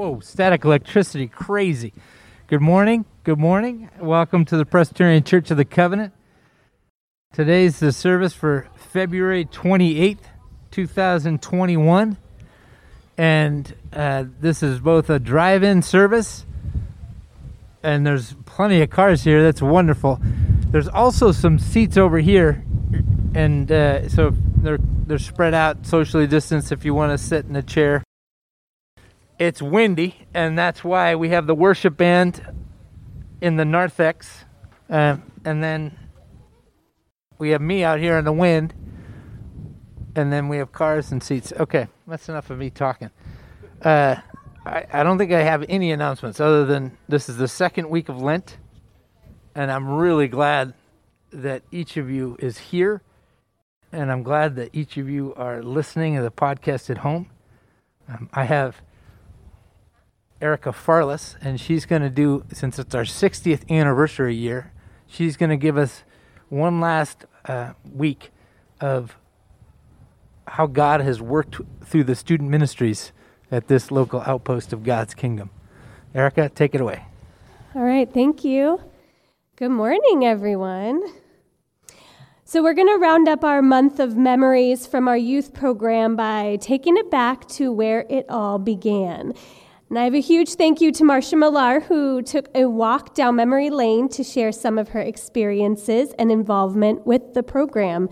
Whoa, 0.00 0.18
static 0.20 0.64
electricity, 0.64 1.28
crazy. 1.28 1.92
Good 2.46 2.62
morning. 2.62 3.04
Good 3.22 3.38
morning. 3.38 3.90
Welcome 4.00 4.46
to 4.46 4.56
the 4.56 4.64
Presbyterian 4.64 5.24
Church 5.24 5.50
of 5.50 5.58
the 5.58 5.66
Covenant. 5.66 6.14
Today's 7.34 7.80
the 7.80 7.92
service 7.92 8.32
for 8.32 8.66
February 8.76 9.44
28th, 9.44 10.20
2021. 10.70 12.16
And 13.18 13.74
uh, 13.92 14.24
this 14.40 14.62
is 14.62 14.80
both 14.80 15.10
a 15.10 15.18
drive 15.18 15.62
in 15.62 15.82
service, 15.82 16.46
and 17.82 18.06
there's 18.06 18.34
plenty 18.46 18.80
of 18.80 18.88
cars 18.88 19.24
here. 19.24 19.42
That's 19.42 19.60
wonderful. 19.60 20.18
There's 20.70 20.88
also 20.88 21.30
some 21.30 21.58
seats 21.58 21.98
over 21.98 22.20
here, 22.20 22.64
and 23.34 23.70
uh, 23.70 24.08
so 24.08 24.32
they're, 24.56 24.78
they're 24.80 25.18
spread 25.18 25.52
out 25.52 25.84
socially 25.84 26.26
distanced 26.26 26.72
if 26.72 26.86
you 26.86 26.94
want 26.94 27.12
to 27.12 27.18
sit 27.18 27.44
in 27.44 27.54
a 27.54 27.62
chair 27.62 28.02
it's 29.40 29.62
windy, 29.62 30.14
and 30.34 30.56
that's 30.56 30.84
why 30.84 31.14
we 31.14 31.30
have 31.30 31.46
the 31.46 31.54
worship 31.54 31.96
band 31.96 32.46
in 33.40 33.56
the 33.56 33.64
narthex, 33.64 34.44
uh, 34.90 35.16
and 35.46 35.64
then 35.64 35.98
we 37.38 37.48
have 37.50 37.62
me 37.62 37.82
out 37.82 37.98
here 38.00 38.18
in 38.18 38.26
the 38.26 38.34
wind, 38.34 38.74
and 40.14 40.30
then 40.30 40.48
we 40.50 40.58
have 40.58 40.72
cars 40.72 41.10
and 41.10 41.22
seats. 41.22 41.54
Okay, 41.58 41.88
that's 42.06 42.28
enough 42.28 42.50
of 42.50 42.58
me 42.58 42.68
talking. 42.68 43.10
Uh, 43.80 44.16
I, 44.66 44.84
I 44.92 45.02
don't 45.02 45.16
think 45.16 45.32
I 45.32 45.40
have 45.40 45.64
any 45.70 45.90
announcements 45.90 46.38
other 46.38 46.66
than 46.66 46.98
this 47.08 47.30
is 47.30 47.38
the 47.38 47.48
second 47.48 47.88
week 47.88 48.10
of 48.10 48.20
Lent, 48.20 48.58
and 49.54 49.72
I'm 49.72 49.88
really 49.88 50.28
glad 50.28 50.74
that 51.32 51.62
each 51.70 51.96
of 51.96 52.10
you 52.10 52.36
is 52.40 52.58
here, 52.58 53.00
and 53.90 54.12
I'm 54.12 54.22
glad 54.22 54.56
that 54.56 54.68
each 54.74 54.98
of 54.98 55.08
you 55.08 55.32
are 55.34 55.62
listening 55.62 56.16
to 56.16 56.22
the 56.22 56.30
podcast 56.30 56.90
at 56.90 56.98
home. 56.98 57.30
Um, 58.06 58.28
I 58.34 58.44
have 58.44 58.82
Erica 60.40 60.70
Farless, 60.70 61.36
and 61.42 61.60
she's 61.60 61.84
going 61.84 62.02
to 62.02 62.10
do, 62.10 62.44
since 62.52 62.78
it's 62.78 62.94
our 62.94 63.02
60th 63.02 63.68
anniversary 63.68 64.34
year, 64.34 64.72
she's 65.06 65.36
going 65.36 65.50
to 65.50 65.56
give 65.56 65.76
us 65.76 66.02
one 66.48 66.80
last 66.80 67.26
uh, 67.44 67.74
week 67.94 68.30
of 68.80 69.16
how 70.48 70.66
God 70.66 71.00
has 71.02 71.20
worked 71.20 71.60
through 71.84 72.04
the 72.04 72.14
student 72.14 72.50
ministries 72.50 73.12
at 73.50 73.68
this 73.68 73.90
local 73.90 74.22
outpost 74.22 74.72
of 74.72 74.82
God's 74.82 75.14
kingdom. 75.14 75.50
Erica, 76.14 76.48
take 76.48 76.74
it 76.74 76.80
away. 76.80 77.04
All 77.74 77.82
right, 77.82 78.12
thank 78.12 78.42
you. 78.42 78.80
Good 79.56 79.70
morning, 79.70 80.24
everyone. 80.24 81.02
So, 82.44 82.64
we're 82.64 82.74
going 82.74 82.88
to 82.88 82.96
round 82.96 83.28
up 83.28 83.44
our 83.44 83.62
month 83.62 84.00
of 84.00 84.16
memories 84.16 84.86
from 84.86 85.06
our 85.06 85.16
youth 85.16 85.54
program 85.54 86.16
by 86.16 86.58
taking 86.60 86.96
it 86.96 87.08
back 87.10 87.46
to 87.50 87.70
where 87.70 88.06
it 88.08 88.26
all 88.28 88.58
began. 88.58 89.34
And 89.90 89.98
I 89.98 90.04
have 90.04 90.14
a 90.14 90.20
huge 90.20 90.54
thank 90.54 90.80
you 90.80 90.92
to 90.92 91.02
Marcia 91.02 91.34
Millar, 91.34 91.80
who 91.80 92.22
took 92.22 92.48
a 92.54 92.66
walk 92.66 93.12
down 93.12 93.34
memory 93.34 93.70
lane 93.70 94.08
to 94.10 94.22
share 94.22 94.52
some 94.52 94.78
of 94.78 94.90
her 94.90 95.00
experiences 95.00 96.14
and 96.16 96.30
involvement 96.30 97.08
with 97.08 97.34
the 97.34 97.42
program. 97.42 98.08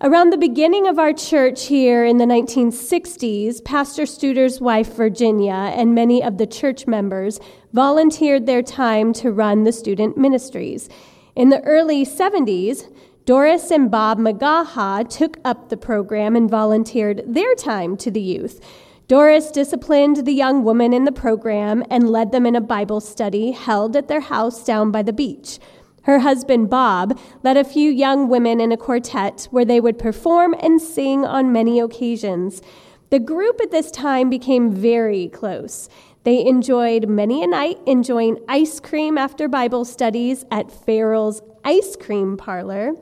Around 0.00 0.30
the 0.30 0.38
beginning 0.38 0.86
of 0.86 0.98
our 0.98 1.12
church 1.12 1.66
here 1.66 2.06
in 2.06 2.16
the 2.16 2.24
1960s, 2.24 3.62
Pastor 3.62 4.06
Studer's 4.06 4.62
wife, 4.62 4.94
Virginia, 4.94 5.52
and 5.52 5.94
many 5.94 6.22
of 6.22 6.38
the 6.38 6.46
church 6.46 6.86
members 6.86 7.38
volunteered 7.74 8.46
their 8.46 8.62
time 8.62 9.12
to 9.12 9.30
run 9.30 9.64
the 9.64 9.72
student 9.72 10.16
ministries. 10.16 10.88
In 11.36 11.50
the 11.50 11.60
early 11.64 12.06
70s, 12.06 12.90
Doris 13.26 13.70
and 13.70 13.90
Bob 13.90 14.18
Magaha 14.18 15.06
took 15.06 15.36
up 15.44 15.68
the 15.68 15.76
program 15.76 16.34
and 16.34 16.48
volunteered 16.48 17.22
their 17.26 17.54
time 17.56 17.98
to 17.98 18.10
the 18.10 18.22
youth. 18.22 18.58
Doris 19.06 19.50
disciplined 19.50 20.24
the 20.24 20.32
young 20.32 20.64
women 20.64 20.94
in 20.94 21.04
the 21.04 21.12
program 21.12 21.84
and 21.90 22.08
led 22.08 22.32
them 22.32 22.46
in 22.46 22.56
a 22.56 22.60
Bible 22.60 23.00
study 23.00 23.50
held 23.50 23.94
at 23.96 24.08
their 24.08 24.20
house 24.20 24.64
down 24.64 24.90
by 24.90 25.02
the 25.02 25.12
beach. 25.12 25.58
Her 26.04 26.20
husband, 26.20 26.70
Bob, 26.70 27.18
led 27.42 27.58
a 27.58 27.64
few 27.64 27.90
young 27.90 28.28
women 28.28 28.60
in 28.60 28.72
a 28.72 28.78
quartet 28.78 29.46
where 29.50 29.64
they 29.64 29.78
would 29.78 29.98
perform 29.98 30.54
and 30.58 30.80
sing 30.80 31.22
on 31.22 31.52
many 31.52 31.80
occasions. 31.80 32.62
The 33.10 33.18
group 33.18 33.60
at 33.60 33.70
this 33.70 33.90
time 33.90 34.30
became 34.30 34.72
very 34.72 35.28
close. 35.28 35.90
They 36.22 36.44
enjoyed 36.44 37.06
many 37.06 37.44
a 37.44 37.46
night 37.46 37.80
enjoying 37.86 38.38
ice 38.48 38.80
cream 38.80 39.18
after 39.18 39.48
Bible 39.48 39.84
studies 39.84 40.46
at 40.50 40.72
Farrell's 40.72 41.42
Ice 41.62 41.94
Cream 41.96 42.38
Parlor. 42.38 42.94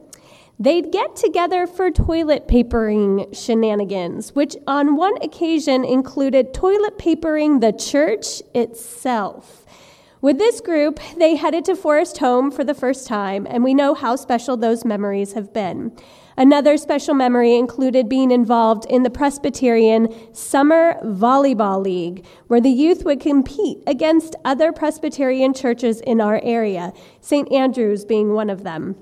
They'd 0.62 0.92
get 0.92 1.16
together 1.16 1.66
for 1.66 1.90
toilet 1.90 2.46
papering 2.46 3.26
shenanigans, 3.32 4.32
which 4.36 4.54
on 4.68 4.94
one 4.94 5.20
occasion 5.20 5.84
included 5.84 6.54
toilet 6.54 6.98
papering 6.98 7.58
the 7.58 7.72
church 7.72 8.40
itself. 8.54 9.66
With 10.20 10.38
this 10.38 10.60
group, 10.60 11.00
they 11.16 11.34
headed 11.34 11.64
to 11.64 11.74
Forest 11.74 12.18
Home 12.18 12.52
for 12.52 12.62
the 12.62 12.74
first 12.74 13.08
time, 13.08 13.44
and 13.50 13.64
we 13.64 13.74
know 13.74 13.92
how 13.92 14.14
special 14.14 14.56
those 14.56 14.84
memories 14.84 15.32
have 15.32 15.52
been. 15.52 15.90
Another 16.36 16.76
special 16.76 17.14
memory 17.14 17.56
included 17.56 18.08
being 18.08 18.30
involved 18.30 18.84
in 18.84 19.02
the 19.02 19.10
Presbyterian 19.10 20.14
Summer 20.32 20.94
Volleyball 21.02 21.82
League, 21.82 22.24
where 22.46 22.60
the 22.60 22.70
youth 22.70 23.04
would 23.04 23.18
compete 23.18 23.82
against 23.88 24.36
other 24.44 24.70
Presbyterian 24.70 25.54
churches 25.54 26.00
in 26.02 26.20
our 26.20 26.40
area, 26.44 26.92
St. 27.20 27.50
Andrew's 27.50 28.04
being 28.04 28.32
one 28.32 28.48
of 28.48 28.62
them. 28.62 28.94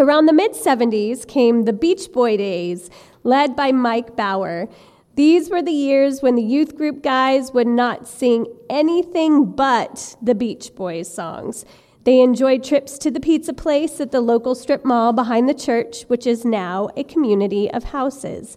Around 0.00 0.24
the 0.24 0.32
mid 0.32 0.52
70s 0.52 1.28
came 1.28 1.64
the 1.64 1.74
Beach 1.74 2.10
Boy 2.10 2.38
days, 2.38 2.88
led 3.22 3.54
by 3.54 3.70
Mike 3.70 4.16
Bauer. 4.16 4.66
These 5.14 5.50
were 5.50 5.60
the 5.60 5.72
years 5.72 6.22
when 6.22 6.36
the 6.36 6.42
youth 6.42 6.74
group 6.74 7.02
guys 7.02 7.52
would 7.52 7.66
not 7.66 8.08
sing 8.08 8.46
anything 8.70 9.44
but 9.44 10.16
the 10.22 10.34
Beach 10.34 10.74
Boys 10.74 11.12
songs. 11.12 11.66
They 12.04 12.20
enjoyed 12.20 12.64
trips 12.64 12.96
to 12.96 13.10
the 13.10 13.20
pizza 13.20 13.52
place 13.52 14.00
at 14.00 14.10
the 14.10 14.22
local 14.22 14.54
strip 14.54 14.86
mall 14.86 15.12
behind 15.12 15.50
the 15.50 15.54
church, 15.54 16.04
which 16.04 16.26
is 16.26 16.46
now 16.46 16.88
a 16.96 17.04
community 17.04 17.70
of 17.70 17.84
houses. 17.84 18.56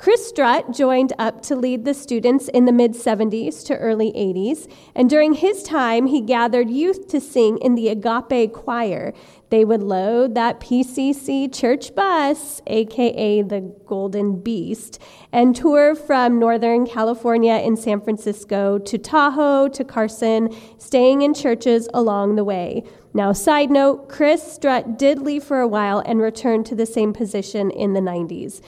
Chris 0.00 0.26
Strutt 0.26 0.72
joined 0.72 1.12
up 1.18 1.42
to 1.42 1.54
lead 1.54 1.84
the 1.84 1.92
students 1.92 2.48
in 2.48 2.64
the 2.64 2.72
mid 2.72 2.92
70s 2.92 3.62
to 3.66 3.76
early 3.76 4.10
80s, 4.12 4.66
and 4.94 5.10
during 5.10 5.34
his 5.34 5.62
time, 5.62 6.06
he 6.06 6.22
gathered 6.22 6.70
youth 6.70 7.06
to 7.08 7.20
sing 7.20 7.58
in 7.58 7.74
the 7.74 7.90
Agape 7.90 8.50
Choir. 8.54 9.12
They 9.50 9.62
would 9.62 9.82
load 9.82 10.34
that 10.36 10.58
PCC 10.58 11.52
church 11.52 11.94
bus, 11.94 12.62
aka 12.66 13.42
the 13.42 13.60
Golden 13.84 14.40
Beast, 14.40 15.02
and 15.32 15.54
tour 15.54 15.94
from 15.94 16.38
Northern 16.38 16.86
California 16.86 17.56
in 17.56 17.76
San 17.76 18.00
Francisco 18.00 18.78
to 18.78 18.96
Tahoe 18.96 19.68
to 19.68 19.84
Carson, 19.84 20.48
staying 20.78 21.20
in 21.20 21.34
churches 21.34 21.90
along 21.92 22.36
the 22.36 22.44
way. 22.44 22.84
Now, 23.12 23.32
side 23.32 23.70
note 23.70 24.08
Chris 24.08 24.50
Strutt 24.50 24.96
did 24.98 25.18
leave 25.18 25.44
for 25.44 25.60
a 25.60 25.68
while 25.68 25.98
and 25.98 26.22
returned 26.22 26.64
to 26.66 26.74
the 26.74 26.86
same 26.86 27.12
position 27.12 27.70
in 27.70 27.92
the 27.92 28.00
90s. 28.00 28.62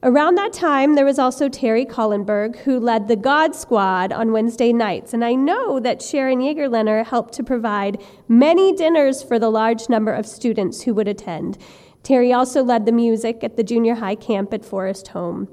Around 0.00 0.36
that 0.36 0.52
time, 0.52 0.94
there 0.94 1.04
was 1.04 1.18
also 1.18 1.48
Terry 1.48 1.84
Collenberg, 1.84 2.58
who 2.58 2.78
led 2.78 3.08
the 3.08 3.16
God 3.16 3.56
Squad 3.56 4.12
on 4.12 4.30
Wednesday 4.30 4.72
nights. 4.72 5.12
And 5.12 5.24
I 5.24 5.34
know 5.34 5.80
that 5.80 6.00
Sharon 6.00 6.38
Yeagerlener 6.38 7.04
helped 7.04 7.34
to 7.34 7.42
provide 7.42 8.00
many 8.28 8.72
dinners 8.72 9.24
for 9.24 9.40
the 9.40 9.50
large 9.50 9.88
number 9.88 10.12
of 10.12 10.24
students 10.24 10.82
who 10.82 10.94
would 10.94 11.08
attend. 11.08 11.58
Terry 12.04 12.32
also 12.32 12.62
led 12.62 12.86
the 12.86 12.92
music 12.92 13.42
at 13.42 13.56
the 13.56 13.64
junior 13.64 13.96
high 13.96 14.14
camp 14.14 14.54
at 14.54 14.64
Forest 14.64 15.08
Home. 15.08 15.48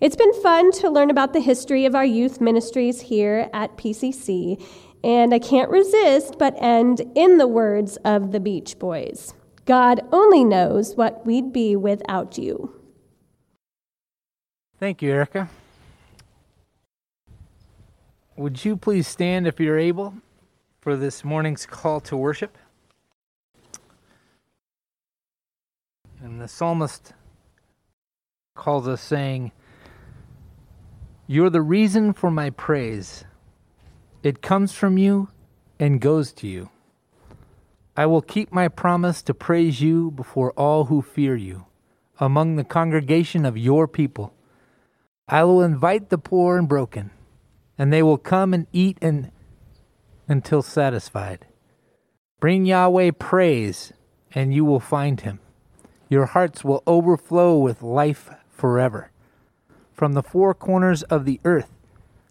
It's 0.00 0.16
been 0.16 0.42
fun 0.42 0.72
to 0.72 0.88
learn 0.88 1.10
about 1.10 1.34
the 1.34 1.40
history 1.40 1.84
of 1.84 1.94
our 1.94 2.04
youth 2.04 2.40
ministries 2.40 3.02
here 3.02 3.50
at 3.52 3.76
PCC, 3.76 4.58
and 5.04 5.34
I 5.34 5.38
can't 5.38 5.70
resist 5.70 6.38
but 6.38 6.54
end 6.56 7.02
in 7.14 7.36
the 7.36 7.46
words 7.46 7.98
of 8.06 8.32
the 8.32 8.40
Beach 8.40 8.78
Boys 8.78 9.34
God 9.66 10.00
only 10.10 10.44
knows 10.44 10.96
what 10.96 11.26
we'd 11.26 11.52
be 11.52 11.76
without 11.76 12.38
you. 12.38 12.81
Thank 14.82 15.00
you, 15.00 15.12
Erica. 15.12 15.48
Would 18.36 18.64
you 18.64 18.76
please 18.76 19.06
stand 19.06 19.46
if 19.46 19.60
you're 19.60 19.78
able 19.78 20.14
for 20.80 20.96
this 20.96 21.22
morning's 21.22 21.66
call 21.66 22.00
to 22.00 22.16
worship? 22.16 22.58
And 26.20 26.40
the 26.40 26.48
psalmist 26.48 27.12
calls 28.56 28.88
us 28.88 29.00
saying, 29.00 29.52
You're 31.28 31.48
the 31.48 31.62
reason 31.62 32.12
for 32.12 32.32
my 32.32 32.50
praise. 32.50 33.22
It 34.24 34.42
comes 34.42 34.72
from 34.72 34.98
you 34.98 35.28
and 35.78 36.00
goes 36.00 36.32
to 36.32 36.48
you. 36.48 36.70
I 37.96 38.06
will 38.06 38.20
keep 38.20 38.52
my 38.52 38.66
promise 38.66 39.22
to 39.22 39.32
praise 39.32 39.80
you 39.80 40.10
before 40.10 40.50
all 40.54 40.86
who 40.86 41.02
fear 41.02 41.36
you, 41.36 41.66
among 42.18 42.56
the 42.56 42.64
congregation 42.64 43.46
of 43.46 43.56
your 43.56 43.86
people. 43.86 44.34
I 45.28 45.44
will 45.44 45.62
invite 45.62 46.08
the 46.08 46.18
poor 46.18 46.58
and 46.58 46.68
broken, 46.68 47.10
and 47.78 47.92
they 47.92 48.02
will 48.02 48.18
come 48.18 48.52
and 48.52 48.66
eat 48.72 48.98
and 49.00 49.30
until 50.28 50.62
satisfied. 50.62 51.46
Bring 52.40 52.66
Yahweh 52.66 53.12
praise, 53.18 53.92
and 54.34 54.52
you 54.52 54.64
will 54.64 54.80
find 54.80 55.20
him. 55.20 55.40
Your 56.08 56.26
hearts 56.26 56.64
will 56.64 56.82
overflow 56.86 57.56
with 57.56 57.82
life 57.82 58.30
forever. 58.48 59.10
From 59.92 60.14
the 60.14 60.22
four 60.22 60.54
corners 60.54 61.02
of 61.04 61.24
the 61.24 61.40
earth, 61.44 61.70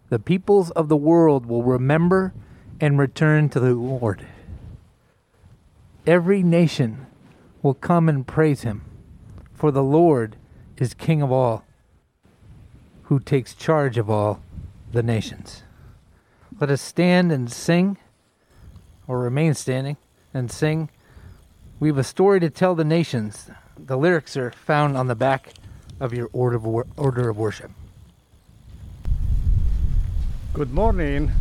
the 0.08 0.18
peoples 0.18 0.70
of 0.72 0.88
the 0.88 0.96
world 0.96 1.46
will 1.46 1.62
remember 1.62 2.34
and 2.80 2.98
return 2.98 3.48
to 3.48 3.60
the 3.60 3.74
Lord. 3.74 4.26
Every 6.06 6.42
nation 6.42 7.06
will 7.62 7.74
come 7.74 8.08
and 8.08 8.26
praise 8.26 8.62
him, 8.62 8.84
for 9.54 9.70
the 9.70 9.82
Lord 9.82 10.36
is 10.76 10.94
King 10.94 11.22
of 11.22 11.32
all, 11.32 11.64
who 13.12 13.20
takes 13.20 13.52
charge 13.52 13.98
of 13.98 14.08
all 14.08 14.40
the 14.90 15.02
nations. 15.02 15.64
Let 16.58 16.70
us 16.70 16.80
stand 16.80 17.30
and 17.30 17.52
sing, 17.52 17.98
or 19.06 19.18
remain 19.18 19.52
standing 19.52 19.98
and 20.32 20.50
sing. 20.50 20.88
We 21.78 21.88
have 21.88 21.98
a 21.98 22.04
story 22.04 22.40
to 22.40 22.48
tell 22.48 22.74
the 22.74 22.86
nations. 22.86 23.50
The 23.76 23.98
lyrics 23.98 24.34
are 24.38 24.50
found 24.52 24.96
on 24.96 25.08
the 25.08 25.14
back 25.14 25.52
of 26.00 26.14
your 26.14 26.30
order 26.32 26.56
of, 26.56 26.64
wor- 26.64 26.86
order 26.96 27.28
of 27.28 27.36
worship. 27.36 27.70
Good 30.54 30.72
morning. 30.72 31.32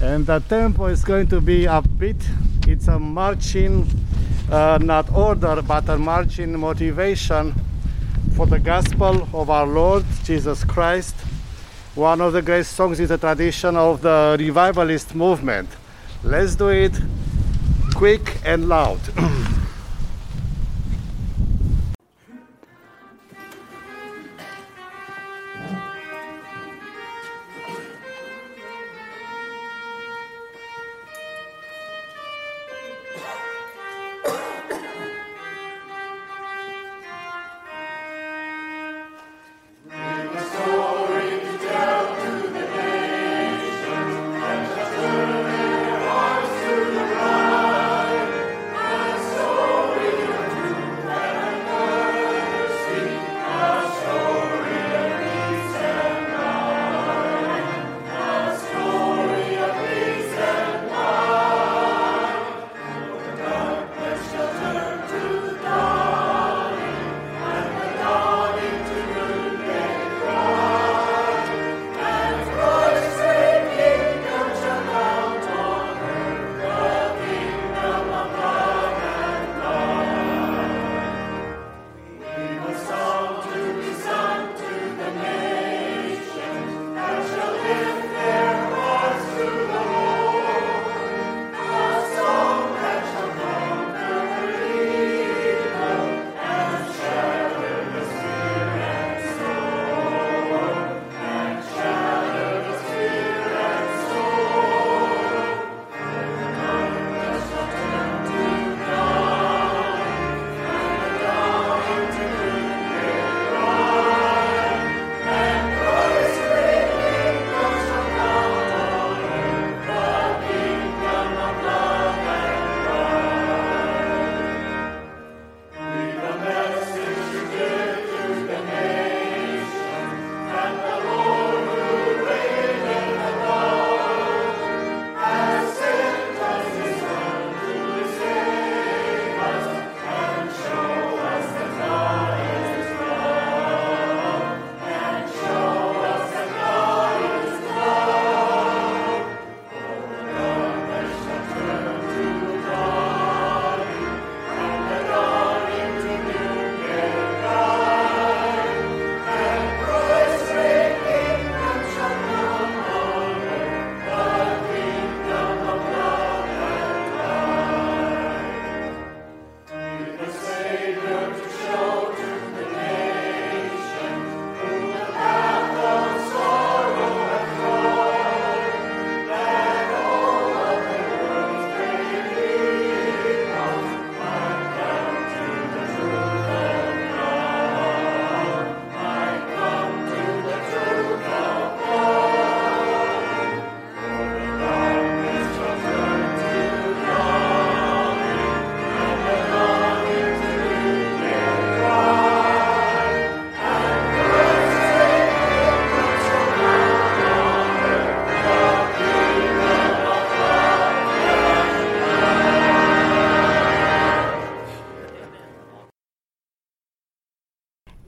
And 0.00 0.24
the 0.24 0.38
tempo 0.38 0.86
is 0.86 1.04
going 1.04 1.26
to 1.26 1.42
be 1.42 1.64
upbeat. 1.64 2.24
It's 2.66 2.88
a 2.88 2.98
marching, 2.98 3.86
uh, 4.50 4.78
not 4.80 5.12
order, 5.12 5.60
but 5.60 5.86
a 5.90 5.98
marching 5.98 6.58
motivation 6.58 7.54
for 8.36 8.46
the 8.46 8.58
gospel 8.58 9.28
of 9.32 9.48
our 9.48 9.66
Lord 9.66 10.04
Jesus 10.24 10.64
Christ. 10.64 11.14
One 11.94 12.20
of 12.20 12.32
the 12.32 12.42
great 12.42 12.66
songs 12.66 12.98
is 12.98 13.12
a 13.12 13.18
tradition 13.18 13.76
of 13.76 14.02
the 14.02 14.36
revivalist 14.38 15.14
movement. 15.14 15.68
Let's 16.24 16.56
do 16.56 16.68
it 16.68 16.98
quick 17.94 18.40
and 18.44 18.68
loud. 18.68 18.98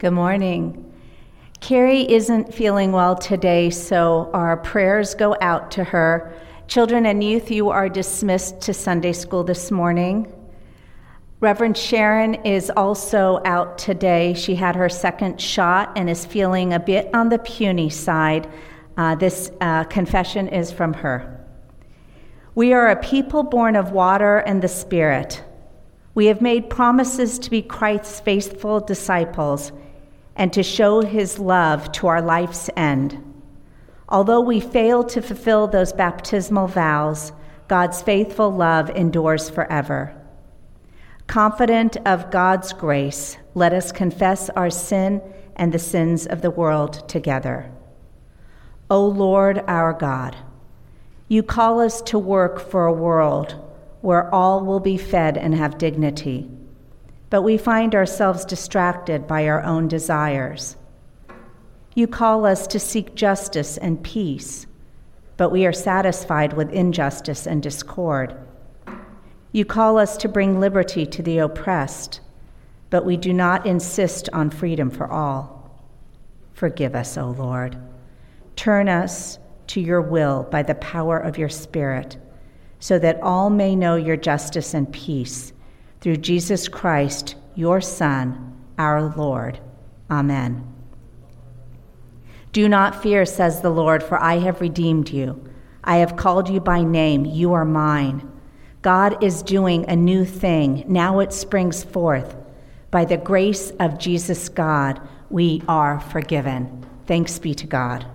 Good 0.06 0.12
morning. 0.12 0.94
Carrie 1.58 2.08
isn't 2.08 2.54
feeling 2.54 2.92
well 2.92 3.16
today, 3.16 3.70
so 3.70 4.30
our 4.32 4.56
prayers 4.56 5.16
go 5.16 5.36
out 5.40 5.72
to 5.72 5.82
her. 5.82 6.32
Children 6.68 7.06
and 7.06 7.24
youth, 7.24 7.50
you 7.50 7.70
are 7.70 7.88
dismissed 7.88 8.60
to 8.60 8.72
Sunday 8.72 9.12
school 9.12 9.42
this 9.42 9.72
morning. 9.72 10.32
Reverend 11.40 11.76
Sharon 11.76 12.36
is 12.46 12.70
also 12.76 13.40
out 13.44 13.78
today. 13.78 14.32
She 14.34 14.54
had 14.54 14.76
her 14.76 14.88
second 14.88 15.40
shot 15.40 15.90
and 15.96 16.08
is 16.08 16.24
feeling 16.24 16.72
a 16.72 16.78
bit 16.78 17.12
on 17.12 17.28
the 17.28 17.40
puny 17.40 17.90
side. 17.90 18.48
Uh, 18.96 19.16
this 19.16 19.50
uh, 19.60 19.82
confession 19.82 20.46
is 20.46 20.70
from 20.70 20.94
her. 20.94 21.44
We 22.54 22.72
are 22.72 22.90
a 22.90 23.02
people 23.02 23.42
born 23.42 23.74
of 23.74 23.90
water 23.90 24.38
and 24.38 24.62
the 24.62 24.68
Spirit. 24.68 25.42
We 26.14 26.26
have 26.26 26.40
made 26.40 26.70
promises 26.70 27.40
to 27.40 27.50
be 27.50 27.60
Christ's 27.60 28.20
faithful 28.20 28.78
disciples 28.78 29.72
and 30.36 30.52
to 30.52 30.62
show 30.62 31.00
his 31.00 31.38
love 31.38 31.90
to 31.92 32.06
our 32.06 32.22
life's 32.22 32.70
end. 32.76 33.22
Although 34.08 34.40
we 34.40 34.60
fail 34.60 35.02
to 35.04 35.20
fulfill 35.20 35.66
those 35.66 35.92
baptismal 35.92 36.68
vows, 36.68 37.32
God's 37.68 38.00
faithful 38.02 38.50
love 38.50 38.90
endures 38.90 39.50
forever. 39.50 40.14
Confident 41.26 41.96
of 42.06 42.30
God's 42.30 42.72
grace, 42.72 43.36
let 43.54 43.72
us 43.72 43.90
confess 43.90 44.48
our 44.50 44.70
sin 44.70 45.20
and 45.56 45.72
the 45.72 45.78
sins 45.78 46.26
of 46.26 46.42
the 46.42 46.50
world 46.50 47.08
together. 47.08 47.72
O 48.88 49.04
Lord 49.04 49.64
our 49.66 49.92
God, 49.92 50.36
you 51.26 51.42
call 51.42 51.80
us 51.80 52.00
to 52.02 52.18
work 52.18 52.60
for 52.60 52.86
a 52.86 52.92
world 52.92 53.60
where 54.02 54.32
all 54.32 54.64
will 54.64 54.78
be 54.78 54.96
fed 54.96 55.36
and 55.36 55.52
have 55.56 55.78
dignity, 55.78 56.48
but 57.30 57.42
we 57.42 57.58
find 57.58 57.94
ourselves 57.94 58.44
distracted 58.44 59.26
by 59.26 59.48
our 59.48 59.62
own 59.62 59.88
desires. 59.88 60.76
You 61.94 62.06
call 62.06 62.44
us 62.44 62.66
to 62.68 62.78
seek 62.78 63.14
justice 63.14 63.78
and 63.78 64.02
peace, 64.02 64.66
but 65.36 65.50
we 65.50 65.66
are 65.66 65.72
satisfied 65.72 66.52
with 66.52 66.70
injustice 66.70 67.46
and 67.46 67.62
discord. 67.62 68.36
You 69.52 69.64
call 69.64 69.98
us 69.98 70.16
to 70.18 70.28
bring 70.28 70.60
liberty 70.60 71.06
to 71.06 71.22
the 71.22 71.38
oppressed, 71.38 72.20
but 72.90 73.04
we 73.04 73.16
do 73.16 73.32
not 73.32 73.66
insist 73.66 74.28
on 74.32 74.50
freedom 74.50 74.90
for 74.90 75.10
all. 75.10 75.70
Forgive 76.52 76.94
us, 76.94 77.16
O 77.16 77.30
Lord. 77.30 77.76
Turn 78.54 78.88
us 78.88 79.38
to 79.68 79.80
your 79.80 80.00
will 80.00 80.44
by 80.50 80.62
the 80.62 80.74
power 80.76 81.18
of 81.18 81.38
your 81.38 81.48
Spirit, 81.48 82.18
so 82.78 82.98
that 82.98 83.20
all 83.20 83.50
may 83.50 83.74
know 83.74 83.96
your 83.96 84.16
justice 84.16 84.74
and 84.74 84.90
peace 84.92 85.52
through 86.06 86.18
Jesus 86.18 86.68
Christ, 86.68 87.34
your 87.56 87.80
Son, 87.80 88.56
our 88.78 89.12
Lord. 89.16 89.58
Amen. 90.08 90.72
Do 92.52 92.68
not 92.68 93.02
fear, 93.02 93.26
says 93.26 93.60
the 93.60 93.70
Lord, 93.70 94.04
for 94.04 94.16
I 94.22 94.38
have 94.38 94.60
redeemed 94.60 95.08
you. 95.08 95.42
I 95.82 95.96
have 95.96 96.14
called 96.14 96.48
you 96.48 96.60
by 96.60 96.84
name. 96.84 97.24
You 97.24 97.54
are 97.54 97.64
mine. 97.64 98.30
God 98.82 99.20
is 99.20 99.42
doing 99.42 99.84
a 99.88 99.96
new 99.96 100.24
thing. 100.24 100.84
Now 100.86 101.18
it 101.18 101.32
springs 101.32 101.82
forth. 101.82 102.36
By 102.92 103.04
the 103.04 103.16
grace 103.16 103.72
of 103.80 103.98
Jesus 103.98 104.48
God, 104.48 105.00
we 105.28 105.60
are 105.66 105.98
forgiven. 105.98 106.86
Thanks 107.06 107.40
be 107.40 107.52
to 107.54 107.66
God. 107.66 108.06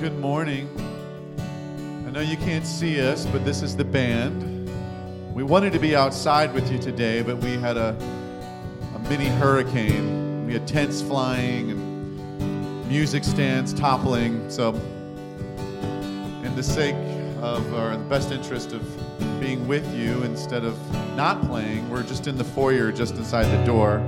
good 0.00 0.16
morning. 0.20 0.68
Know 2.14 2.20
you 2.20 2.36
can't 2.36 2.64
see 2.64 3.00
us, 3.00 3.26
but 3.26 3.44
this 3.44 3.60
is 3.60 3.76
the 3.76 3.84
band. 3.84 4.70
We 5.34 5.42
wanted 5.42 5.72
to 5.72 5.80
be 5.80 5.96
outside 5.96 6.54
with 6.54 6.70
you 6.70 6.78
today, 6.78 7.22
but 7.22 7.38
we 7.38 7.54
had 7.54 7.76
a, 7.76 7.88
a 8.94 8.98
mini 9.08 9.26
hurricane. 9.26 10.46
We 10.46 10.52
had 10.52 10.64
tents 10.64 11.02
flying 11.02 11.72
and 11.72 12.88
music 12.88 13.24
stands 13.24 13.74
toppling. 13.74 14.48
So, 14.48 14.74
in 16.44 16.54
the 16.54 16.62
sake 16.62 16.94
of 17.42 17.74
our 17.74 17.96
the 17.96 18.04
best 18.04 18.30
interest 18.30 18.70
of 18.70 19.40
being 19.40 19.66
with 19.66 19.92
you 19.92 20.22
instead 20.22 20.64
of 20.64 20.78
not 21.16 21.44
playing, 21.44 21.90
we're 21.90 22.04
just 22.04 22.28
in 22.28 22.38
the 22.38 22.44
foyer 22.44 22.92
just 22.92 23.16
inside 23.16 23.46
the 23.46 23.66
door 23.66 23.98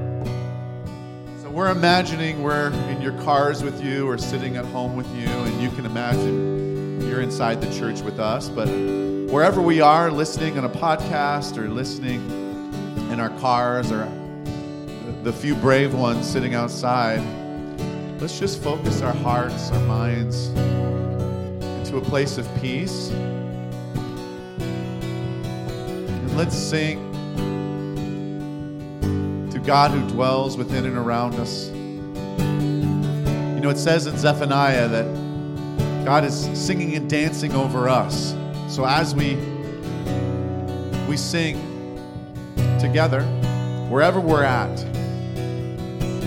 So, 1.43 1.51
we're 1.51 1.73
imagining 1.73 2.45
we're 2.45 2.71
in 2.71 3.03
your 3.03 3.21
cars 3.23 3.65
with 3.65 3.83
you 3.83 4.09
or 4.09 4.17
sitting 4.17 4.57
at 4.57 4.65
home 4.67 4.95
with 4.95 5.13
you, 5.13 5.27
and 5.27 5.61
you 5.61 5.71
can 5.71 5.85
imagine 5.85 6.56
you're 7.01 7.21
inside 7.21 7.61
the 7.61 7.73
church 7.79 8.01
with 8.01 8.19
us. 8.19 8.49
But 8.49 8.69
wherever 8.69 9.61
we 9.61 9.81
are, 9.81 10.11
listening 10.11 10.59
on 10.59 10.65
a 10.65 10.69
podcast 10.69 11.57
or 11.57 11.69
listening 11.69 12.21
in 13.11 13.21
our 13.21 13.31
cars 13.41 13.93
or 13.93 14.09
the 15.23 15.33
few 15.33 15.55
brave 15.57 15.95
ones 15.95 16.29
sitting 16.29 16.55
outside, 16.55 17.21
let's 18.21 18.39
just 18.39 18.63
focus 18.63 19.03
our 19.03 19.15
hearts, 19.15 19.71
our 19.71 19.81
minds 19.81 20.49
into 21.81 21.97
a 21.97 22.01
place 22.01 22.39
of 22.39 22.49
peace. 22.61 23.11
And 26.19 26.37
let's 26.37 26.57
sing 26.57 27.03
to 29.51 29.59
God 29.59 29.91
who 29.91 30.09
dwells 30.09 30.57
within 30.57 30.87
and 30.87 30.97
around 30.97 31.35
us. 31.35 31.69
You 31.69 33.61
know, 33.61 33.71
it 33.71 33.79
says 33.79 34.07
in 34.07 34.17
Zephaniah 34.17 34.89
that 34.89 35.26
God 36.07 36.25
is 36.25 36.49
singing 36.55 36.95
and 36.95 37.11
dancing 37.11 37.53
over 37.57 37.89
us. 37.89 38.37
So 38.69 38.87
as 38.87 39.13
we 39.13 39.35
we 41.09 41.17
sing 41.17 41.57
together, 42.79 43.25
wherever 43.91 44.21
we're 44.21 44.45
at, 44.45 44.77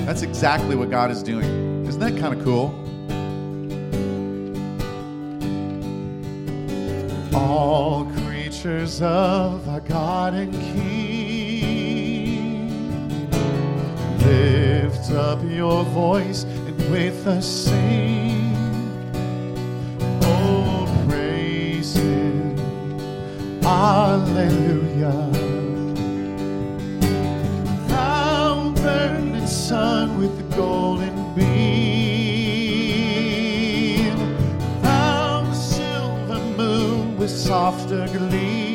that's 0.06 0.22
exactly 0.22 0.76
what 0.76 0.90
God 0.90 1.12
is 1.12 1.24
doing. 1.24 1.86
Isn't 1.86 2.02
that 2.02 2.20
kind 2.20 2.38
of 2.38 2.44
cool? 2.44 2.76
All 7.34 8.04
creatures 8.28 9.02
of 9.02 9.66
our 9.70 9.80
God 9.80 10.34
and 10.34 10.52
King 10.52 11.70
Lift 14.20 15.12
up 15.12 15.40
your 15.50 15.86
voice 15.86 16.44
and 16.44 16.92
with 16.92 17.26
us 17.26 17.48
sing. 17.48 18.29
Hallelujah. 23.70 25.30
Thou 27.88 28.74
burning 28.82 29.46
sun 29.46 30.18
with 30.18 30.36
the 30.40 30.46
golden 30.56 31.14
beam. 31.36 31.46
Thou 34.82 35.54
silver 35.54 36.40
moon 36.58 37.16
with 37.18 37.30
softer 37.30 38.08
gleam. 38.08 38.69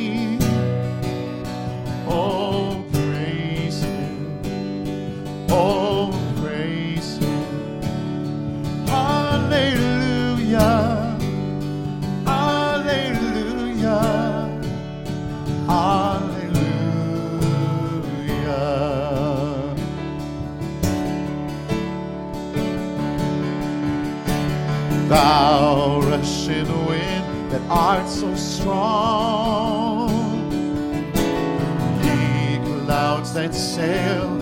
Art 27.69 28.07
so 28.07 28.33
strong. 28.35 30.09
Ye 32.03 32.59
clouds 32.85 33.33
that 33.33 33.53
sail 33.53 34.34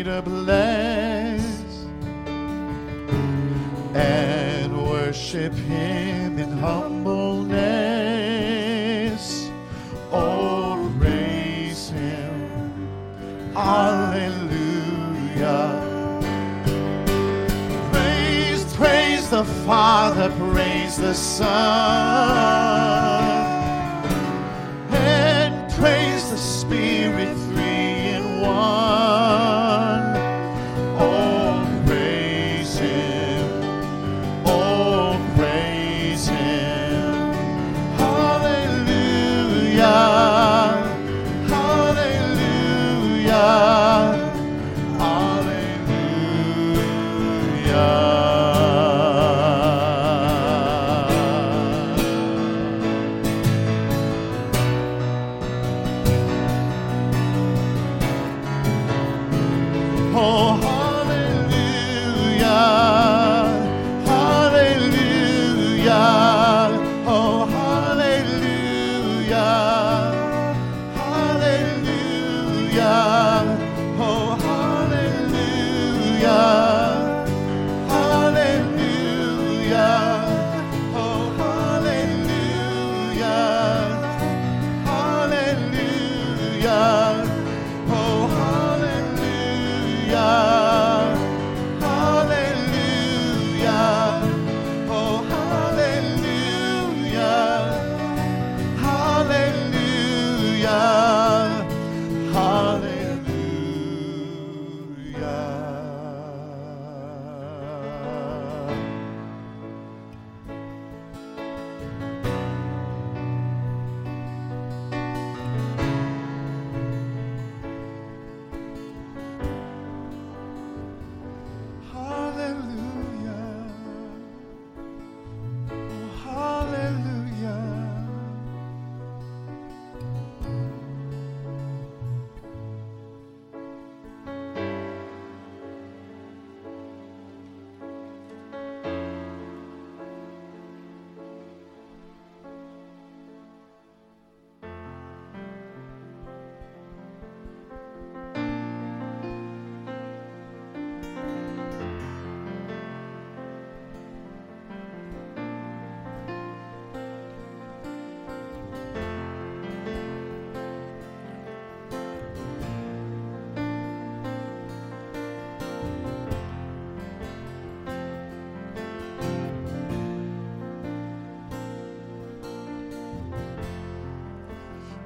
Creator 0.00 0.22
bless 0.22 1.44
and 3.94 4.86
worship 4.88 5.52
Him 5.52 6.38
in 6.38 6.50
humbleness. 6.52 7.60
Oh, 10.10 10.90
raise 10.96 11.90
Him. 11.90 12.32
Hallelujah. 13.52 14.48
Praise, 17.92 18.64
praise 18.74 19.28
the 19.28 19.44
Father, 19.44 20.30
praise 20.30 20.96
the 20.96 21.12
Son 21.12 22.59
Oh. 60.22 60.79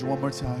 you 0.00 0.06
one 0.06 0.20
more 0.20 0.30
time. 0.30 0.59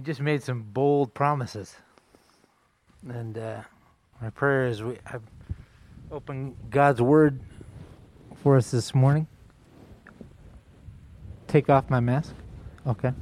We 0.00 0.04
just 0.04 0.22
made 0.22 0.42
some 0.42 0.62
bold 0.62 1.12
promises. 1.12 1.76
And 3.06 3.36
uh, 3.36 3.60
my 4.22 4.30
prayer 4.30 4.66
is 4.66 4.82
we 4.82 4.96
have 5.04 5.20
opened 6.10 6.56
God's 6.70 7.02
Word 7.02 7.38
for 8.36 8.56
us 8.56 8.70
this 8.70 8.94
morning. 8.94 9.26
Take 11.48 11.68
off 11.68 11.90
my 11.90 12.00
mask. 12.00 12.32
Okay. 12.86 13.12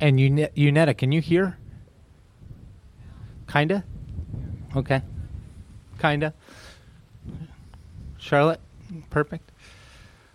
And 0.00 0.18
Uni- 0.18 0.48
Unetta, 0.56 0.98
can 0.98 1.12
you 1.12 1.20
hear? 1.20 1.56
Kinda? 3.46 3.84
Okay. 4.74 5.00
Kinda. 6.00 6.34
Charlotte? 8.18 8.60
Perfect. 9.10 9.51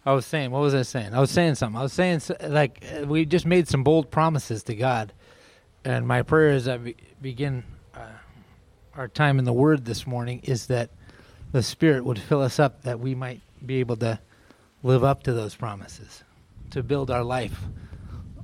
I 0.07 0.13
was 0.13 0.25
saying, 0.25 0.51
what 0.51 0.61
was 0.61 0.73
I 0.73 0.83
saying? 0.83 1.13
I 1.13 1.19
was 1.19 1.31
saying 1.31 1.55
something. 1.55 1.77
I 1.77 1.83
was 1.83 1.91
saying, 1.91 2.21
like, 2.41 2.81
uh, 2.95 3.05
we 3.05 3.25
just 3.25 3.45
made 3.45 3.67
some 3.67 3.83
bold 3.83 4.09
promises 4.09 4.63
to 4.63 4.73
God. 4.73 5.11
And 5.83 6.07
my 6.07 6.21
prayer 6.21 6.51
as 6.51 6.65
I 6.69 6.77
be- 6.77 6.95
begin 7.21 7.65
uh, 7.93 8.11
our 8.95 9.09
time 9.09 9.37
in 9.37 9.43
the 9.43 9.51
Word 9.51 9.83
this 9.83 10.07
morning 10.07 10.39
is 10.43 10.67
that 10.67 10.91
the 11.51 11.61
Spirit 11.61 12.05
would 12.05 12.19
fill 12.19 12.41
us 12.41 12.57
up 12.57 12.83
that 12.83 13.01
we 13.01 13.15
might 13.15 13.41
be 13.65 13.81
able 13.81 13.97
to 13.97 14.17
live 14.81 15.03
up 15.03 15.23
to 15.23 15.33
those 15.33 15.55
promises, 15.55 16.23
to 16.69 16.81
build 16.81 17.11
our 17.11 17.25
life 17.25 17.59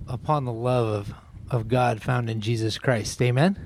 upon 0.05 0.43
the 0.43 0.51
love 0.51 0.87
of, 0.89 1.13
of 1.49 1.69
God 1.69 2.01
found 2.01 2.29
in 2.29 2.41
Jesus 2.41 2.77
Christ. 2.77 3.21
Amen? 3.21 3.57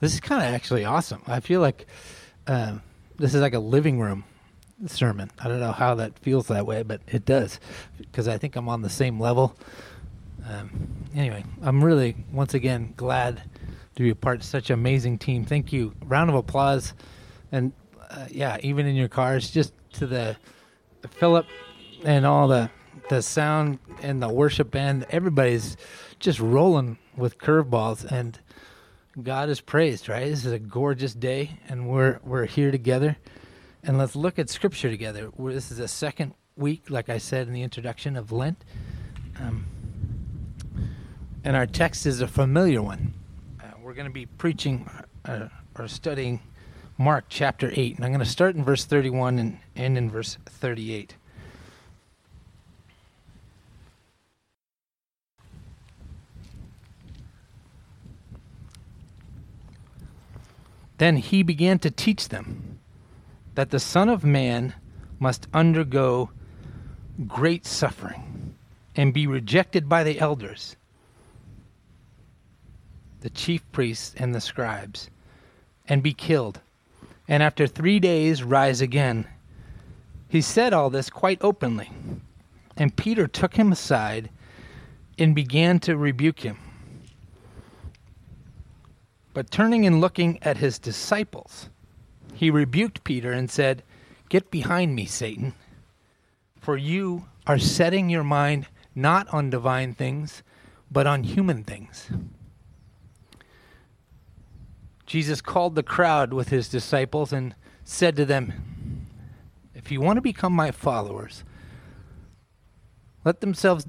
This 0.00 0.12
is 0.12 0.18
kind 0.18 0.42
of 0.42 0.52
actually 0.52 0.84
awesome. 0.84 1.22
I 1.28 1.38
feel 1.38 1.60
like 1.60 1.86
um, 2.48 2.82
this 3.16 3.32
is 3.32 3.42
like 3.42 3.54
a 3.54 3.60
living 3.60 4.00
room 4.00 4.24
sermon. 4.86 5.30
I 5.38 5.48
don't 5.48 5.60
know 5.60 5.72
how 5.72 5.94
that 5.96 6.18
feels 6.18 6.48
that 6.48 6.66
way, 6.66 6.82
but 6.82 7.00
it 7.08 7.24
does 7.24 7.58
because 7.98 8.28
I 8.28 8.38
think 8.38 8.56
I'm 8.56 8.68
on 8.68 8.82
the 8.82 8.88
same 8.88 9.18
level. 9.18 9.56
Um, 10.48 10.70
anyway, 11.14 11.44
I'm 11.62 11.82
really 11.82 12.16
once 12.32 12.54
again 12.54 12.94
glad 12.96 13.42
to 13.96 14.02
be 14.02 14.10
a 14.10 14.14
part 14.14 14.38
of 14.38 14.44
such 14.44 14.70
an 14.70 14.74
amazing 14.74 15.18
team. 15.18 15.44
Thank 15.44 15.72
you. 15.72 15.94
Round 16.04 16.30
of 16.30 16.36
applause, 16.36 16.94
and 17.50 17.72
uh, 18.10 18.26
yeah, 18.30 18.56
even 18.62 18.86
in 18.86 18.94
your 18.94 19.08
cars, 19.08 19.50
just 19.50 19.72
to 19.94 20.06
the, 20.06 20.36
the 21.02 21.08
Philip 21.08 21.46
and 22.04 22.24
all 22.24 22.48
the 22.48 22.70
the 23.08 23.22
sound 23.22 23.78
and 24.02 24.22
the 24.22 24.28
worship 24.28 24.70
band. 24.70 25.06
Everybody's 25.10 25.76
just 26.20 26.38
rolling 26.40 26.98
with 27.16 27.38
curveballs 27.38 28.04
and. 28.10 28.38
God 29.20 29.48
is 29.48 29.60
praised, 29.60 30.08
right? 30.08 30.26
This 30.26 30.44
is 30.44 30.52
a 30.52 30.60
gorgeous 30.60 31.12
day, 31.12 31.58
and 31.68 31.88
we're 31.88 32.20
we're 32.22 32.44
here 32.44 32.70
together, 32.70 33.16
and 33.88 33.96
let's 33.96 34.14
look 34.14 34.38
at 34.38 34.50
Scripture 34.50 34.90
together. 34.90 35.30
This 35.38 35.70
is 35.70 35.78
the 35.78 35.88
second 35.88 36.34
week, 36.56 36.90
like 36.90 37.08
I 37.08 37.16
said 37.16 37.46
in 37.48 37.54
the 37.54 37.62
introduction 37.62 38.16
of 38.16 38.30
Lent, 38.30 38.62
um, 39.40 39.64
and 41.42 41.56
our 41.56 41.64
text 41.64 42.04
is 42.04 42.20
a 42.20 42.28
familiar 42.28 42.82
one. 42.82 43.14
Uh, 43.58 43.64
we're 43.82 43.94
going 43.94 44.06
to 44.06 44.12
be 44.12 44.26
preaching 44.26 44.90
uh, 45.24 45.48
or 45.78 45.88
studying 45.88 46.40
Mark 46.98 47.24
chapter 47.30 47.72
eight, 47.74 47.96
and 47.96 48.04
I'm 48.04 48.10
going 48.10 48.22
to 48.22 48.30
start 48.30 48.54
in 48.56 48.62
verse 48.62 48.84
31 48.84 49.38
and 49.38 49.58
end 49.74 49.96
in 49.96 50.10
verse 50.10 50.36
38. 50.44 51.16
Then 60.98 61.16
he 61.16 61.42
began 61.42 61.78
to 61.78 61.90
teach 61.90 62.28
them 62.28 62.77
that 63.58 63.70
the 63.70 63.80
Son 63.80 64.08
of 64.08 64.22
Man 64.22 64.72
must 65.18 65.48
undergo 65.52 66.30
great 67.26 67.66
suffering 67.66 68.54
and 68.94 69.12
be 69.12 69.26
rejected 69.26 69.88
by 69.88 70.04
the 70.04 70.20
elders, 70.20 70.76
the 73.20 73.30
chief 73.30 73.60
priests, 73.72 74.14
and 74.16 74.32
the 74.32 74.40
scribes, 74.40 75.10
and 75.88 76.04
be 76.04 76.12
killed, 76.12 76.60
and 77.26 77.42
after 77.42 77.66
three 77.66 77.98
days 77.98 78.44
rise 78.44 78.80
again. 78.80 79.26
He 80.28 80.40
said 80.40 80.72
all 80.72 80.88
this 80.88 81.10
quite 81.10 81.42
openly. 81.42 81.90
And 82.76 82.94
Peter 82.94 83.26
took 83.26 83.56
him 83.56 83.72
aside 83.72 84.30
and 85.18 85.34
began 85.34 85.80
to 85.80 85.96
rebuke 85.96 86.38
him. 86.38 86.58
But 89.34 89.50
turning 89.50 89.84
and 89.84 90.00
looking 90.00 90.40
at 90.44 90.58
his 90.58 90.78
disciples, 90.78 91.70
he 92.38 92.52
rebuked 92.52 93.02
Peter 93.02 93.32
and 93.32 93.50
said, 93.50 93.82
Get 94.28 94.48
behind 94.48 94.94
me, 94.94 95.06
Satan, 95.06 95.54
for 96.60 96.76
you 96.76 97.24
are 97.48 97.58
setting 97.58 98.08
your 98.08 98.22
mind 98.22 98.68
not 98.94 99.26
on 99.34 99.50
divine 99.50 99.92
things, 99.92 100.44
but 100.88 101.04
on 101.04 101.24
human 101.24 101.64
things. 101.64 102.08
Jesus 105.04 105.40
called 105.40 105.74
the 105.74 105.82
crowd 105.82 106.32
with 106.32 106.50
his 106.50 106.68
disciples 106.68 107.32
and 107.32 107.56
said 107.82 108.14
to 108.14 108.24
them, 108.24 109.08
If 109.74 109.90
you 109.90 110.00
want 110.00 110.18
to 110.18 110.22
become 110.22 110.52
my 110.52 110.70
followers, 110.70 111.42
let 113.24 113.40
themselves 113.40 113.84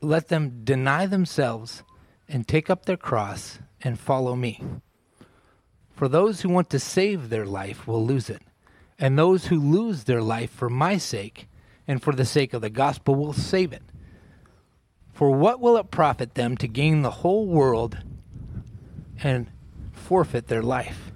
let 0.00 0.28
them 0.28 0.60
deny 0.62 1.06
themselves 1.06 1.82
and 2.28 2.46
take 2.46 2.70
up 2.70 2.84
their 2.86 2.96
cross 2.96 3.58
and 3.82 3.98
follow 3.98 4.36
me. 4.36 4.62
For 6.00 6.08
those 6.08 6.40
who 6.40 6.48
want 6.48 6.70
to 6.70 6.78
save 6.78 7.28
their 7.28 7.44
life 7.44 7.86
will 7.86 8.02
lose 8.02 8.30
it, 8.30 8.40
and 8.98 9.18
those 9.18 9.48
who 9.48 9.60
lose 9.60 10.04
their 10.04 10.22
life 10.22 10.50
for 10.50 10.70
my 10.70 10.96
sake 10.96 11.46
and 11.86 12.02
for 12.02 12.14
the 12.14 12.24
sake 12.24 12.54
of 12.54 12.62
the 12.62 12.70
gospel 12.70 13.14
will 13.14 13.34
save 13.34 13.74
it. 13.74 13.82
For 15.12 15.30
what 15.30 15.60
will 15.60 15.76
it 15.76 15.90
profit 15.90 16.36
them 16.36 16.56
to 16.56 16.66
gain 16.66 17.02
the 17.02 17.10
whole 17.10 17.46
world 17.46 17.98
and 19.22 19.48
forfeit 19.92 20.46
their 20.46 20.62
life? 20.62 21.12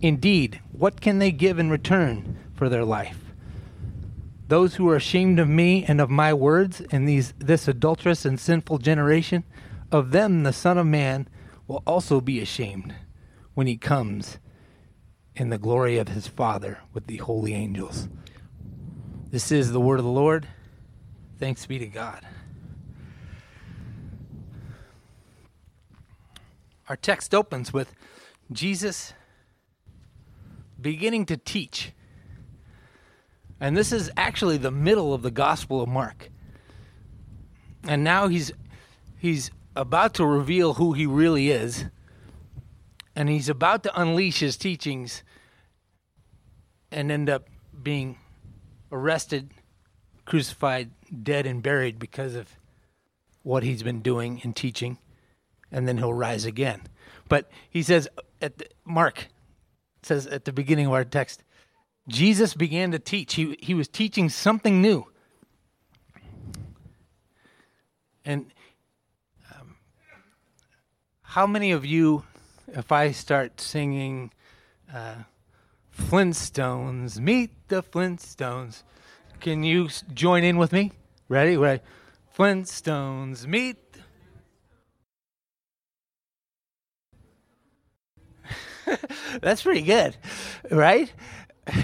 Indeed, 0.00 0.62
what 0.72 1.02
can 1.02 1.18
they 1.18 1.30
give 1.30 1.58
in 1.58 1.68
return 1.68 2.38
for 2.54 2.70
their 2.70 2.86
life? 2.86 3.34
Those 4.46 4.76
who 4.76 4.88
are 4.88 4.96
ashamed 4.96 5.38
of 5.38 5.50
me 5.50 5.84
and 5.84 6.00
of 6.00 6.08
my 6.08 6.32
words 6.32 6.80
in 6.80 7.04
these 7.04 7.34
this 7.38 7.68
adulterous 7.68 8.24
and 8.24 8.40
sinful 8.40 8.78
generation, 8.78 9.44
of 9.92 10.12
them 10.12 10.44
the 10.44 10.54
Son 10.54 10.78
of 10.78 10.86
Man 10.86 11.28
will 11.66 11.82
also 11.86 12.22
be 12.22 12.40
ashamed 12.40 12.94
when 13.58 13.66
he 13.66 13.76
comes 13.76 14.38
in 15.34 15.48
the 15.48 15.58
glory 15.58 15.98
of 15.98 16.06
his 16.06 16.28
Father 16.28 16.78
with 16.94 17.08
the 17.08 17.16
holy 17.16 17.54
angels. 17.54 18.08
This 19.32 19.50
is 19.50 19.72
the 19.72 19.80
word 19.80 19.98
of 19.98 20.04
the 20.04 20.10
Lord. 20.12 20.46
Thanks 21.40 21.66
be 21.66 21.76
to 21.80 21.88
God. 21.88 22.24
Our 26.88 26.94
text 26.94 27.34
opens 27.34 27.72
with 27.72 27.96
Jesus 28.52 29.12
beginning 30.80 31.26
to 31.26 31.36
teach. 31.36 31.90
And 33.58 33.76
this 33.76 33.90
is 33.90 34.08
actually 34.16 34.58
the 34.58 34.70
middle 34.70 35.12
of 35.12 35.22
the 35.22 35.32
Gospel 35.32 35.82
of 35.82 35.88
Mark. 35.88 36.30
And 37.82 38.04
now 38.04 38.28
he's 38.28 38.52
he's 39.18 39.50
about 39.74 40.14
to 40.14 40.24
reveal 40.24 40.74
who 40.74 40.92
he 40.92 41.06
really 41.06 41.50
is. 41.50 41.86
And 43.18 43.28
he's 43.28 43.48
about 43.48 43.82
to 43.82 44.00
unleash 44.00 44.38
his 44.38 44.56
teachings 44.56 45.24
and 46.92 47.10
end 47.10 47.28
up 47.28 47.48
being 47.82 48.16
arrested, 48.92 49.50
crucified, 50.24 50.92
dead 51.24 51.44
and 51.44 51.60
buried 51.60 51.98
because 51.98 52.36
of 52.36 52.48
what 53.42 53.64
he's 53.64 53.82
been 53.82 54.02
doing 54.02 54.40
and 54.44 54.54
teaching. 54.54 54.98
And 55.72 55.88
then 55.88 55.98
he'll 55.98 56.14
rise 56.14 56.44
again. 56.44 56.82
But 57.28 57.50
he 57.68 57.82
says 57.82 58.06
at 58.40 58.58
the, 58.58 58.66
Mark 58.84 59.26
says 60.04 60.28
at 60.28 60.44
the 60.44 60.52
beginning 60.52 60.86
of 60.86 60.92
our 60.92 61.04
text, 61.04 61.42
Jesus 62.06 62.54
began 62.54 62.92
to 62.92 63.00
teach. 63.00 63.34
He, 63.34 63.56
he 63.58 63.74
was 63.74 63.88
teaching 63.88 64.28
something 64.28 64.80
new. 64.80 65.08
And 68.24 68.52
um, 69.52 69.74
how 71.22 71.48
many 71.48 71.72
of 71.72 71.84
you, 71.84 72.22
if 72.74 72.92
I 72.92 73.12
start 73.12 73.60
singing 73.60 74.30
uh, 74.92 75.22
Flintstones, 75.96 77.18
meet 77.18 77.50
the 77.68 77.82
Flintstones, 77.82 78.82
can 79.40 79.62
you 79.62 79.86
s- 79.86 80.04
join 80.12 80.44
in 80.44 80.58
with 80.58 80.72
me? 80.72 80.92
Ready? 81.28 81.56
Right. 81.56 81.82
Flintstones, 82.36 83.46
meet. 83.46 83.76
That's 89.40 89.62
pretty 89.62 89.82
good, 89.82 90.16
right? 90.70 91.12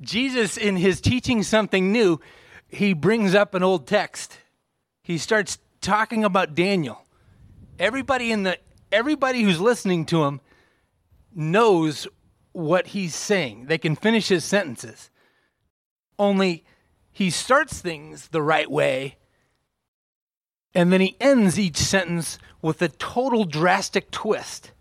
Jesus, 0.00 0.56
in 0.56 0.76
his 0.76 1.00
teaching 1.00 1.42
something 1.42 1.90
new, 1.92 2.20
he 2.68 2.92
brings 2.92 3.34
up 3.34 3.54
an 3.54 3.62
old 3.62 3.86
text. 3.86 4.38
He 5.02 5.18
starts 5.18 5.58
talking 5.80 6.24
about 6.24 6.54
Daniel. 6.54 7.04
Everybody 7.78 8.30
in 8.30 8.42
the 8.44 8.58
everybody 8.94 9.42
who's 9.42 9.60
listening 9.60 10.06
to 10.06 10.24
him 10.24 10.40
knows 11.34 12.06
what 12.52 12.88
he's 12.88 13.14
saying. 13.14 13.66
They 13.66 13.76
can 13.76 13.96
finish 13.96 14.28
his 14.28 14.44
sentences. 14.44 15.10
Only 16.18 16.64
he 17.10 17.28
starts 17.30 17.80
things 17.80 18.28
the 18.28 18.40
right 18.40 18.70
way 18.70 19.16
and 20.74 20.92
then 20.92 21.00
he 21.00 21.16
ends 21.20 21.58
each 21.58 21.76
sentence 21.76 22.38
with 22.62 22.80
a 22.82 22.88
total 22.88 23.44
drastic 23.44 24.10
twist. 24.10 24.72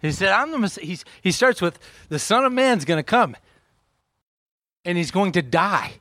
He 0.00 0.12
said, 0.12 0.30
I'm 0.30 0.52
the 0.52 0.58
Messiah. 0.58 0.84
He's, 0.84 1.04
he 1.22 1.32
starts 1.32 1.60
with, 1.60 1.78
the 2.08 2.20
Son 2.20 2.44
of 2.44 2.52
Man's 2.52 2.84
going 2.84 2.98
to 2.98 3.04
come 3.04 3.36
and 4.84 4.96
he's 4.96 5.10
going 5.10 5.32
to 5.32 5.42
die. 5.42 5.94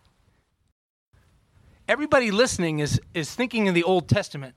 Everybody 1.87 2.29
listening 2.29 2.79
is, 2.79 2.99
is 3.13 3.33
thinking 3.33 3.67
of 3.67 3.73
the 3.73 3.83
Old 3.83 4.07
Testament 4.07 4.55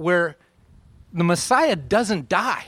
where 0.00 0.36
the 1.12 1.24
Messiah 1.24 1.76
doesn't 1.76 2.28
die. 2.28 2.64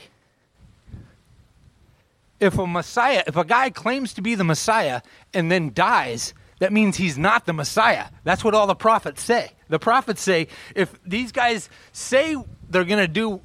If 2.39 2.57
a 2.57 2.67
Messiah, 2.67 3.23
if 3.25 3.35
a 3.35 3.43
guy 3.45 3.69
claims 3.69 4.13
to 4.13 4.21
be 4.21 4.35
the 4.35 4.43
Messiah 4.43 5.01
and 5.33 5.51
then 5.51 5.73
dies, 5.73 6.33
that 6.59 6.71
means 6.71 6.97
he's 6.97 7.17
not 7.17 7.45
the 7.45 7.53
Messiah. 7.53 8.05
That's 8.23 8.43
what 8.43 8.53
all 8.53 8.67
the 8.67 8.75
prophets 8.75 9.23
say. 9.23 9.51
The 9.69 9.79
prophets 9.79 10.21
say 10.21 10.47
if 10.75 10.93
these 11.03 11.31
guys 11.31 11.69
say 11.91 12.35
they're 12.69 12.85
going 12.85 12.99
to 12.99 13.07
do 13.07 13.41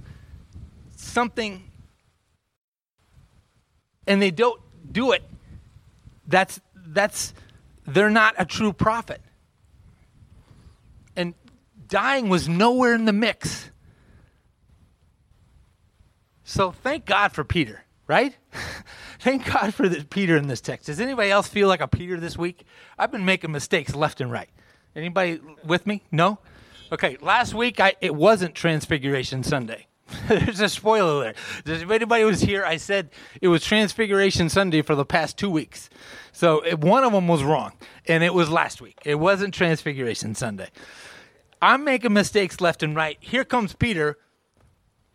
something 0.97 1.63
and 4.07 4.21
they 4.21 4.31
don't 4.31 4.61
do 4.93 5.13
it, 5.13 5.23
that's 6.27 6.61
that's 6.75 7.33
they're 7.87 8.11
not 8.11 8.35
a 8.37 8.45
true 8.45 8.73
prophet. 8.73 9.23
And 11.17 11.35
dying 11.89 12.29
was 12.29 12.49
nowhere 12.49 12.95
in 12.95 13.07
the 13.07 13.13
mix. 13.13 13.71
So 16.49 16.73
thank 16.73 17.05
God 17.05 17.33
for 17.33 17.45
Peter, 17.45 17.85
right? 18.07 18.35
thank 19.21 19.45
God 19.45 19.75
for 19.75 19.87
the 19.87 20.03
Peter 20.03 20.35
in 20.35 20.49
this 20.49 20.63
text. 20.63 20.87
Does 20.87 20.99
anybody 20.99 21.31
else 21.31 21.47
feel 21.47 21.69
like 21.69 21.83
a 21.83 21.87
Peter 21.87 22.19
this 22.19 22.39
week? 22.39 22.65
I've 22.99 23.13
been 23.13 23.27
making 23.27 23.53
mistakes 23.53 23.95
left 23.95 24.23
and 24.23 24.33
right. 24.33 24.49
Anybody 24.97 25.41
with 25.63 25.87
me? 25.87 26.05
No? 26.11 26.39
Okay, 26.91 27.19
last 27.21 27.53
week 27.53 27.81
I, 27.81 27.97
it 28.01 28.15
wasn't 28.15 28.55
Transfiguration 28.55 29.43
Sunday. 29.43 29.89
There's 30.29 30.61
a 30.61 30.71
spoiler 30.71 31.35
there. 31.67 31.75
If 31.83 31.91
anybody 31.91 32.25
was 32.25 32.41
here, 32.41 32.65
I 32.65 32.79
said 32.79 33.11
it 33.43 33.49
was 33.49 33.63
Transfiguration 33.63 34.49
Sunday 34.49 34.81
for 34.81 34.95
the 34.95 35.05
past 35.05 35.37
two 35.37 35.51
weeks. 35.51 35.91
So 36.33 36.61
it, 36.61 36.81
one 36.81 37.05
of 37.05 37.13
them 37.13 37.29
was 37.29 37.45
wrong, 37.45 37.73
and 38.07 38.25
it 38.25 38.33
was 38.33 38.49
last 38.49 38.81
week. 38.81 38.97
It 39.05 39.17
wasn't 39.17 39.53
Transfiguration 39.53 40.35
Sunday. 40.35 40.71
I'm 41.61 41.85
making 41.85 42.15
mistakes 42.15 42.59
left 42.59 42.83
and 42.83 42.97
right. 42.97 43.19
Here 43.21 43.45
comes 43.45 43.75
Peter. 43.75 44.17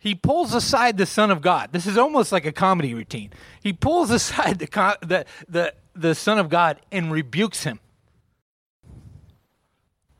He 0.04 0.14
pulls 0.14 0.52
aside 0.52 0.98
the 0.98 1.06
Son 1.06 1.30
of 1.30 1.40
God. 1.40 1.70
This 1.72 1.86
is 1.86 1.96
almost 1.96 2.30
like 2.30 2.44
a 2.44 2.52
comedy 2.52 2.92
routine. 2.92 3.30
He 3.62 3.72
pulls 3.72 4.10
aside 4.20 4.58
the, 4.58 4.98
the, 5.00 5.24
the, 5.48 5.74
the 5.96 6.14
Son 6.14 6.38
of 6.38 6.50
God 6.50 6.78
and 6.92 7.10
rebukes 7.10 7.64
him. 7.64 7.80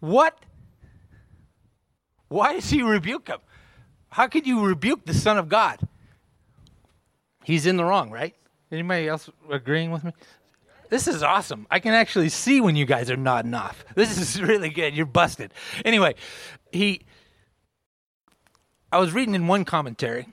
What? 0.01 0.39
Why 2.29 2.55
does 2.55 2.71
he 2.71 2.81
rebuke 2.81 3.29
him? 3.29 3.41
How 4.09 4.27
could 4.27 4.47
you 4.47 4.65
rebuke 4.65 5.05
the 5.05 5.13
Son 5.13 5.37
of 5.37 5.51
God? 5.51 5.87
He's 7.45 7.67
in 7.67 7.77
the 7.77 7.85
wrong, 7.85 8.11
right? 8.11 8.35
Anybody 8.73 9.07
else 9.07 9.29
agreeing 9.51 9.91
with 9.91 10.03
me? 10.03 10.13
This 10.89 11.07
is 11.07 11.23
awesome. 11.23 11.67
I 11.71 11.79
can 11.79 11.93
actually 11.93 12.31
see 12.31 12.63
when 12.63 12.75
you 12.75 12.87
guys 12.87 13.11
are 13.11 13.17
nodding 13.19 13.53
off. 13.53 13.85
This 13.95 14.17
is 14.17 14.41
really 14.51 14.71
good. 14.71 14.95
You're 14.95 15.05
busted. 15.05 15.53
Anyway, 15.85 16.15
he 16.73 17.03
I 18.95 18.99
was 18.99 19.13
reading 19.13 19.35
in 19.35 19.49
one 19.49 19.65
commentary, 19.65 20.29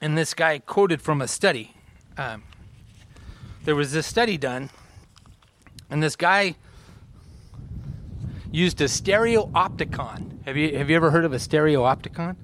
and 0.00 0.16
this 0.16 0.32
guy 0.32 0.58
quoted 0.58 1.02
from 1.02 1.20
a 1.20 1.28
study. 1.28 1.74
Um, 2.16 2.44
there 3.66 3.76
was 3.76 3.92
this 3.92 4.06
study 4.06 4.38
done, 4.38 4.70
and 5.90 6.02
this 6.02 6.16
guy 6.16 6.56
used 8.50 8.80
a 8.80 8.84
stereopticon. 8.84 10.46
Have 10.46 10.56
you 10.56 10.78
have 10.78 10.88
you 10.88 10.96
ever 10.96 11.10
heard 11.10 11.26
of 11.26 11.34
a 11.34 11.36
stereopticon? 11.36 12.36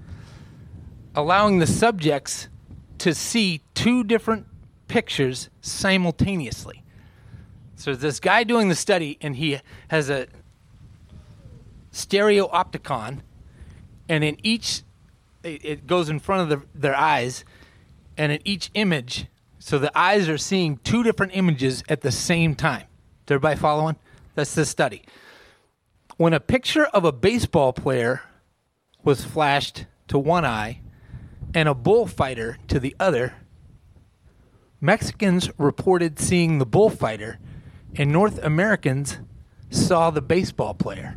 allowing 1.17 1.59
the 1.59 1.67
subjects 1.67 2.49
to 2.99 3.15
see 3.15 3.63
two 3.73 4.05
different 4.05 4.47
pictures 4.89 5.49
simultaneously. 5.63 6.83
So 7.77 7.95
this 7.95 8.21
guy 8.21 8.45
doing 8.45 8.69
the 8.69 8.75
study, 8.75 9.17
and 9.23 9.37
he 9.37 9.59
has 9.89 10.11
a 10.11 10.27
stereopticon, 11.93 13.21
and 14.07 14.23
in 14.23 14.37
each, 14.43 14.83
it 15.45 15.87
goes 15.87 16.09
in 16.09 16.19
front 16.19 16.51
of 16.53 16.61
the, 16.61 16.67
their 16.79 16.97
eyes, 16.97 17.45
and 18.17 18.33
in 18.33 18.41
each 18.45 18.71
image, 18.75 19.27
so 19.59 19.79
the 19.79 19.97
eyes 19.97 20.29
are 20.29 20.39
seeing 20.39 20.79
two 20.79 21.03
different 21.03 21.33
images 21.35 21.83
at 21.89 22.01
the 22.01 22.13
same 22.13 22.55
time. 22.55 22.83
Is 23.27 23.31
everybody 23.31 23.57
following? 23.57 23.97
That's 24.35 24.55
the 24.55 24.65
study. 24.65 25.03
When 26.17 26.33
a 26.33 26.41
picture 26.41 26.85
of 26.87 27.05
a 27.05 27.13
baseball 27.13 27.73
player 27.73 28.23
was 29.03 29.25
flashed 29.25 29.87
to 30.09 30.19
one 30.19 30.45
eye, 30.45 30.81
and 31.55 31.69
a 31.69 31.75
bullfighter 31.75 32.59
to 32.69 32.81
the 32.81 32.97
other, 32.99 33.35
Mexicans 34.81 35.51
reported 35.57 36.19
seeing 36.19 36.59
the 36.59 36.67
bullfighter, 36.67 37.39
and 37.97 38.11
North 38.11 38.43
Americans 38.43 39.19
saw 39.71 40.11
the 40.11 40.21
baseball 40.21 40.75
player. 40.75 41.17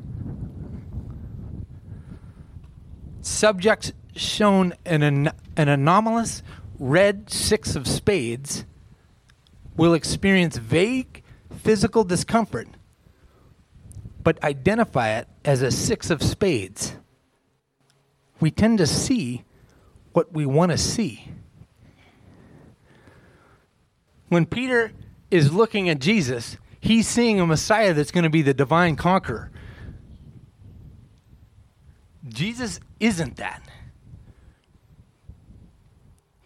Subjects 3.21 3.91
shown 4.19 4.73
an, 4.85 5.03
an, 5.03 5.31
an 5.55 5.69
anomalous 5.69 6.43
red 6.79 7.29
six 7.29 7.75
of 7.75 7.87
spades 7.87 8.65
will 9.75 9.93
experience 9.93 10.57
vague 10.57 11.23
physical 11.55 12.03
discomfort, 12.03 12.67
but 14.23 14.43
identify 14.43 15.09
it 15.09 15.27
as 15.45 15.61
a 15.61 15.71
six 15.71 16.09
of 16.09 16.21
spades. 16.21 16.95
We 18.39 18.51
tend 18.51 18.77
to 18.79 18.87
see 18.87 19.43
what 20.13 20.33
we 20.33 20.45
want 20.45 20.71
to 20.71 20.77
see. 20.77 21.31
When 24.29 24.45
Peter 24.45 24.91
is 25.31 25.53
looking 25.53 25.89
at 25.89 25.99
Jesus, 25.99 26.57
he's 26.79 27.07
seeing 27.07 27.39
a 27.39 27.45
Messiah 27.45 27.93
that's 27.93 28.11
going 28.11 28.23
to 28.23 28.29
be 28.29 28.41
the 28.41 28.53
divine 28.53 28.95
conqueror. 28.95 29.51
Jesus 32.27 32.79
isn't 32.99 33.37
that. 33.37 33.61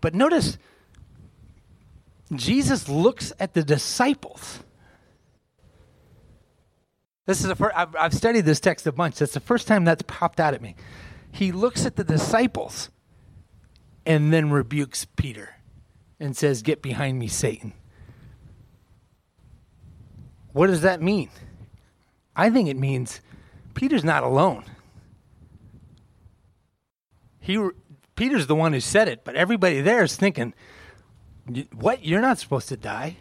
But 0.02 0.16
notice, 0.16 0.58
Jesus 2.34 2.90
looks 2.90 3.32
at 3.40 3.54
the 3.54 3.64
disciples. 3.64 4.60
This 7.28 7.42
is 7.42 7.48
the 7.48 7.56
first, 7.56 7.78
I've, 7.78 7.96
I've 7.96 8.14
studied 8.14 8.46
this 8.46 8.60
text 8.60 8.88
a 8.88 8.92
bunch. 8.92 9.18
That's 9.18 9.34
the 9.34 9.40
first 9.40 9.68
time 9.68 9.86
that's 9.86 10.04
popped 10.08 10.40
out 10.40 10.54
at 10.54 10.62
me. 10.62 10.76
He 11.32 11.52
looks 11.52 11.86
at 11.86 11.96
the 11.96 12.04
disciples 12.04 12.90
and 14.06 14.34
then 14.34 14.50
rebukes 14.50 15.06
Peter 15.06 15.56
and 16.20 16.36
says, 16.36 16.62
Get 16.62 16.82
behind 16.82 17.20
me, 17.20 17.28
Satan. 17.28 17.74
What 20.54 20.68
does 20.68 20.82
that 20.82 21.02
mean? 21.02 21.30
I 22.36 22.50
think 22.50 22.68
it 22.68 22.78
means 22.78 23.22
Peter's 23.74 24.04
not 24.04 24.24
alone. 24.24 24.66
He, 27.40 27.58
Peter's 28.22 28.46
the 28.46 28.54
one 28.54 28.72
who 28.72 28.80
said 28.80 29.08
it, 29.08 29.24
but 29.24 29.36
everybody 29.36 29.82
there 29.82 30.04
is 30.04 30.16
thinking, 30.16 30.54
What? 31.74 32.06
You're 32.06 32.22
not 32.22 32.38
supposed 32.38 32.70
to 32.70 32.78
die. 32.78 33.18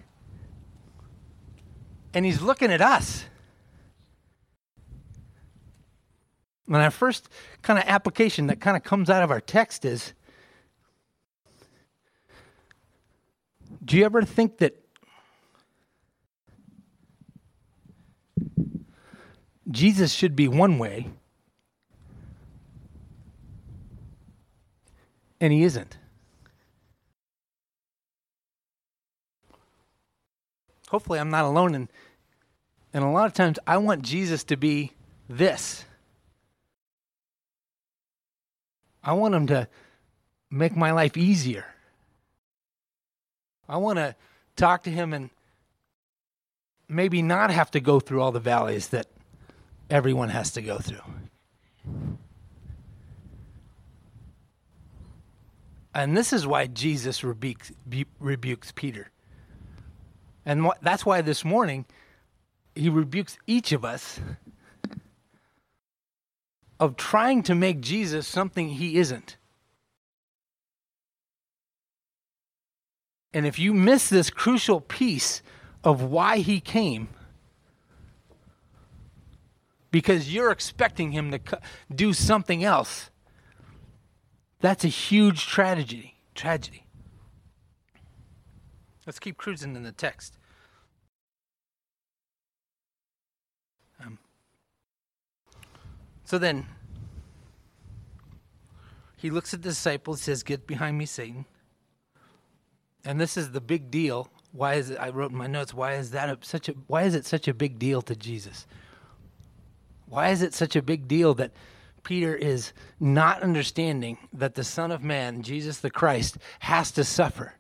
And 2.13 2.27
he's 2.27 2.43
looking 2.43 2.71
at 2.71 2.83
us. 2.83 3.25
And 6.67 6.77
our 6.77 6.91
first 6.91 7.31
kind 7.63 7.79
of 7.79 7.87
application 7.87 8.49
that 8.49 8.61
kind 8.61 8.77
of 8.77 8.83
comes 8.83 9.09
out 9.09 9.23
of 9.23 9.31
our 9.31 9.41
text 9.41 9.87
is 9.87 10.13
Do 13.83 13.97
you 13.97 14.05
ever 14.05 14.21
think 14.21 14.59
that 14.59 14.77
Jesus 19.71 20.13
should 20.13 20.37
be 20.37 20.47
one 20.47 20.79
way 20.79 21.09
and 25.41 25.53
he 25.53 25.63
isn't? 25.63 25.97
Hopefully, 30.89 31.19
I'm 31.21 31.31
not 31.31 31.45
alone. 31.45 31.75
And, 31.75 31.89
and 32.93 33.05
a 33.05 33.09
lot 33.09 33.27
of 33.27 33.33
times, 33.33 33.59
I 33.67 33.79
want 33.79 34.03
Jesus 34.03 34.45
to 34.45 34.57
be 34.57 34.93
this. 35.29 35.85
I 39.03 39.13
want 39.13 39.35
him 39.35 39.47
to 39.47 39.69
make 40.51 40.77
my 40.77 40.91
life 40.91 41.17
easier. 41.17 41.65
I 43.69 43.77
want 43.77 43.99
to 43.99 44.17
talk 44.57 44.83
to 44.83 44.91
him 44.91 45.13
and 45.13 45.31
maybe 46.89 47.23
not 47.23 47.53
have 47.53 47.71
to 47.71 47.81
go 47.81 48.01
through 48.01 48.21
all 48.21 48.33
the 48.33 48.41
valleys 48.41 48.89
that 48.89 49.07
everyone 49.89 50.29
has 50.29 50.51
to 50.53 50.61
go 50.61 50.79
through. 50.79 50.99
And 55.95 56.17
this 56.17 56.33
is 56.33 56.47
why 56.47 56.67
Jesus 56.67 57.25
rebukes, 57.25 57.73
rebukes 58.21 58.73
Peter. 58.73 59.11
And 60.47 60.67
wh- 60.67 60.83
that's 60.83 61.05
why 61.05 61.21
this 61.21 61.45
morning 61.45 61.85
he 62.75 62.89
rebukes 62.89 63.39
each 63.47 63.73
of 63.73 63.85
us 63.85 64.21
of 66.79 66.97
trying 66.97 67.43
to 67.43 67.55
make 67.55 67.81
Jesus 67.81 68.27
something 68.27 68.69
he 68.71 68.97
isn't. 68.97 69.37
And 73.35 73.47
if 73.47 73.59
you 73.59 73.75
miss 73.75 74.09
this 74.09 74.31
crucial 74.31 74.81
piece 74.81 75.43
of 75.85 76.03
why 76.03 76.39
he 76.39 76.61
came, 76.61 77.09
because 79.91 80.33
you're 80.33 80.51
expecting 80.51 81.13
him 81.13 81.31
to 81.31 81.41
do 81.95 82.13
something 82.13 82.65
else, 82.65 83.11
that's 84.61 84.85
a 84.85 84.89
huge 84.89 85.47
tragedy. 85.47 86.15
Tragedy. 86.35 86.85
Let's 89.07 89.19
keep 89.19 89.37
cruising 89.37 89.75
in 89.75 89.83
the 89.83 89.93
text. 89.93 90.37
Um, 94.05 94.19
so 96.25 96.39
then, 96.39 96.67
he 99.17 99.31
looks 99.31 99.53
at 99.53 99.63
the 99.63 99.71
disciples, 99.71 100.21
says, 100.23 100.43
"Get 100.43 100.67
behind 100.67 100.97
me, 100.97 101.07
Satan." 101.07 101.45
And 103.05 103.21
this 103.21 103.37
is 103.37 103.53
the 103.53 103.61
big 103.61 103.91
deal. 103.91 104.31
Why 104.53 104.75
is 104.75 104.91
it? 104.91 104.99
I 105.01 105.09
wrote 105.11 105.31
in 105.31 105.39
my 105.39 105.47
notes. 105.47 105.73
Why 105.73 105.95
is 105.95 106.11
that 106.11 106.29
a, 106.29 106.39
such 106.43 106.69
a? 106.69 106.73
Why 106.87 107.03
is 107.03 107.15
it 107.15 107.25
such 107.25 107.49
a 107.49 107.55
big 107.55 107.79
deal 107.79 108.03
to 108.03 108.15
Jesus? 108.15 108.67
Why 110.07 110.31
is 110.31 110.43
it 110.43 110.55
such 110.55 110.77
a 110.77 110.83
big 110.83 111.09
deal 111.09 111.35
that 111.35 111.53
Peter 112.03 112.35
is 112.35 112.73
not 112.99 113.43
understanding 113.43 114.19
that 114.33 114.55
the 114.55 114.65
Son 114.65 114.91
of 114.91 115.03
Man, 115.03 115.43
Jesus 115.43 115.79
the 115.79 115.91
Christ, 115.91 116.39
has 116.61 116.91
to 116.93 117.05
suffer? 117.05 117.55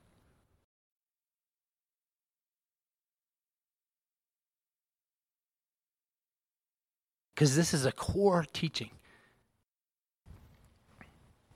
Because 7.34 7.56
this 7.56 7.72
is 7.72 7.86
a 7.86 7.92
core 7.92 8.44
teaching. 8.52 8.90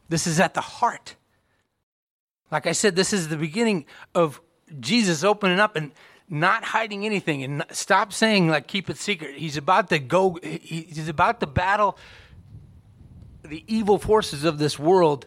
This 0.09 0.27
is 0.27 0.41
at 0.41 0.55
the 0.55 0.63
heart. 0.63 1.17
Like 2.51 2.67
I 2.67 2.73
said, 2.73 2.97
this 2.97 3.13
is 3.13 3.29
the 3.29 3.37
beginning 3.37 3.85
of 4.15 4.41
Jesus 4.81 5.25
opening 5.25 5.61
up 5.61 5.77
and 5.77 5.93
not 6.29 6.65
hiding 6.65 7.05
anything 7.05 7.43
and 7.43 7.65
stop 7.71 8.13
saying 8.13 8.49
like 8.49 8.67
keep 8.67 8.89
it 8.89 8.97
secret. 8.97 9.37
He's 9.37 9.57
about 9.57 9.89
to 9.91 9.99
go 9.99 10.39
he's 10.43 11.09
about 11.09 11.41
to 11.41 11.47
battle 11.47 11.99
the 13.45 13.65
evil 13.67 13.99
forces 13.99 14.45
of 14.45 14.59
this 14.59 14.79
world 14.79 15.27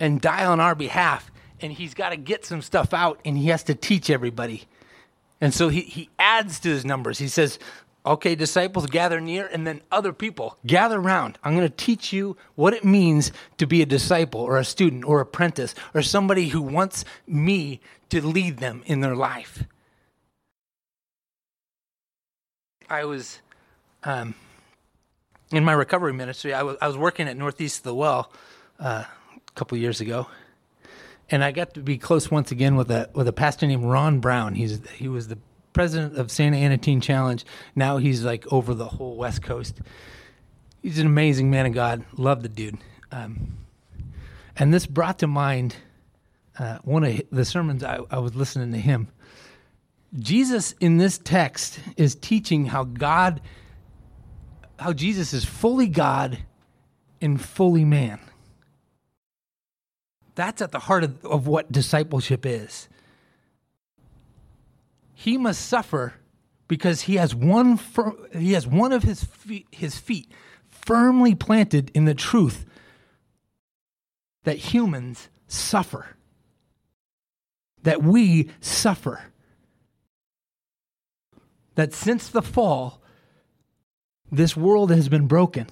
and 0.00 0.20
die 0.20 0.44
on 0.44 0.60
our 0.60 0.74
behalf 0.74 1.30
and 1.60 1.72
he's 1.72 1.94
got 1.94 2.10
to 2.10 2.16
get 2.16 2.44
some 2.44 2.60
stuff 2.60 2.92
out 2.92 3.20
and 3.24 3.38
he 3.38 3.46
has 3.48 3.62
to 3.64 3.74
teach 3.74 4.10
everybody. 4.10 4.64
And 5.40 5.54
so 5.54 5.68
he, 5.68 5.82
he 5.82 6.10
adds 6.18 6.60
to 6.60 6.68
his 6.68 6.84
numbers. 6.84 7.18
He 7.18 7.28
says, 7.28 7.58
Okay, 8.04 8.34
disciples, 8.34 8.86
gather 8.86 9.20
near, 9.20 9.46
and 9.46 9.64
then 9.64 9.80
other 9.92 10.12
people, 10.12 10.58
gather 10.66 10.98
around. 10.98 11.38
I'm 11.44 11.54
going 11.54 11.68
to 11.68 11.74
teach 11.74 12.12
you 12.12 12.36
what 12.56 12.74
it 12.74 12.84
means 12.84 13.30
to 13.58 13.66
be 13.66 13.80
a 13.80 13.86
disciple 13.86 14.40
or 14.40 14.58
a 14.58 14.64
student 14.64 15.04
or 15.04 15.20
apprentice 15.20 15.72
or 15.94 16.02
somebody 16.02 16.48
who 16.48 16.60
wants 16.60 17.04
me 17.28 17.80
to 18.08 18.26
lead 18.26 18.56
them 18.56 18.82
in 18.86 19.02
their 19.02 19.14
life. 19.14 19.64
I 22.90 23.04
was 23.04 23.38
um, 24.02 24.34
in 25.52 25.64
my 25.64 25.72
recovery 25.72 26.12
ministry. 26.12 26.54
I 26.54 26.62
was, 26.62 26.76
I 26.80 26.86
was 26.86 26.96
working 26.96 27.28
at 27.28 27.36
Northeast 27.36 27.78
of 27.78 27.84
the 27.84 27.94
Well 27.94 28.32
uh, 28.80 29.04
a 29.06 29.52
couple 29.54 29.76
years 29.78 30.00
ago, 30.00 30.26
and 31.30 31.44
I 31.44 31.52
got 31.52 31.74
to 31.74 31.80
be 31.80 31.98
close 31.98 32.30
once 32.30 32.50
again 32.50 32.76
with 32.76 32.90
a 32.90 33.10
with 33.14 33.28
a 33.28 33.32
pastor 33.32 33.66
named 33.66 33.84
Ron 33.84 34.20
Brown. 34.20 34.54
He's 34.54 34.80
he 34.94 35.08
was 35.08 35.28
the 35.28 35.38
president 35.72 36.16
of 36.16 36.30
Santa 36.30 36.56
Ana 36.56 36.78
Teen 36.78 37.00
Challenge. 37.00 37.44
Now 37.74 37.96
he's 37.98 38.24
like 38.24 38.50
over 38.52 38.74
the 38.74 38.86
whole 38.86 39.16
West 39.16 39.42
Coast. 39.42 39.80
He's 40.82 40.98
an 40.98 41.06
amazing 41.06 41.50
man 41.50 41.66
of 41.66 41.74
God. 41.74 42.04
Love 42.16 42.42
the 42.42 42.48
dude. 42.48 42.78
Um, 43.10 43.58
and 44.56 44.74
this 44.74 44.86
brought 44.86 45.18
to 45.20 45.26
mind 45.26 45.76
uh, 46.58 46.78
one 46.84 47.04
of 47.04 47.20
the 47.30 47.44
sermons 47.44 47.82
I, 47.84 48.00
I 48.10 48.18
was 48.18 48.34
listening 48.34 48.72
to 48.72 48.78
him. 48.78 49.08
Jesus 50.18 50.74
in 50.80 50.98
this 50.98 51.18
text 51.18 51.80
is 51.96 52.14
teaching 52.14 52.66
how 52.66 52.84
God, 52.84 53.40
how 54.82 54.92
Jesus 54.92 55.32
is 55.32 55.44
fully 55.44 55.88
God 55.88 56.38
and 57.20 57.40
fully 57.40 57.84
man. 57.84 58.20
That's 60.34 60.62
at 60.62 60.72
the 60.72 60.78
heart 60.78 61.04
of, 61.04 61.24
of 61.24 61.46
what 61.46 61.70
discipleship 61.72 62.46
is 62.46 62.88
he 65.22 65.38
must 65.38 65.64
suffer 65.66 66.14
because 66.66 67.02
he 67.02 67.14
has 67.14 67.32
one 67.32 67.76
fir- 67.76 68.16
he 68.36 68.54
has 68.54 68.66
one 68.66 68.92
of 68.92 69.04
his 69.04 69.22
feet, 69.22 69.66
his 69.70 69.96
feet 69.96 70.32
firmly 70.68 71.34
planted 71.34 71.92
in 71.94 72.06
the 72.06 72.14
truth 72.14 72.64
that 74.42 74.56
humans 74.56 75.28
suffer 75.46 76.16
that 77.82 78.02
we 78.02 78.50
suffer 78.60 79.20
that 81.74 81.92
since 81.92 82.28
the 82.28 82.42
fall 82.42 83.01
this 84.32 84.56
world 84.56 84.90
has 84.90 85.08
been 85.08 85.28
broken 85.28 85.66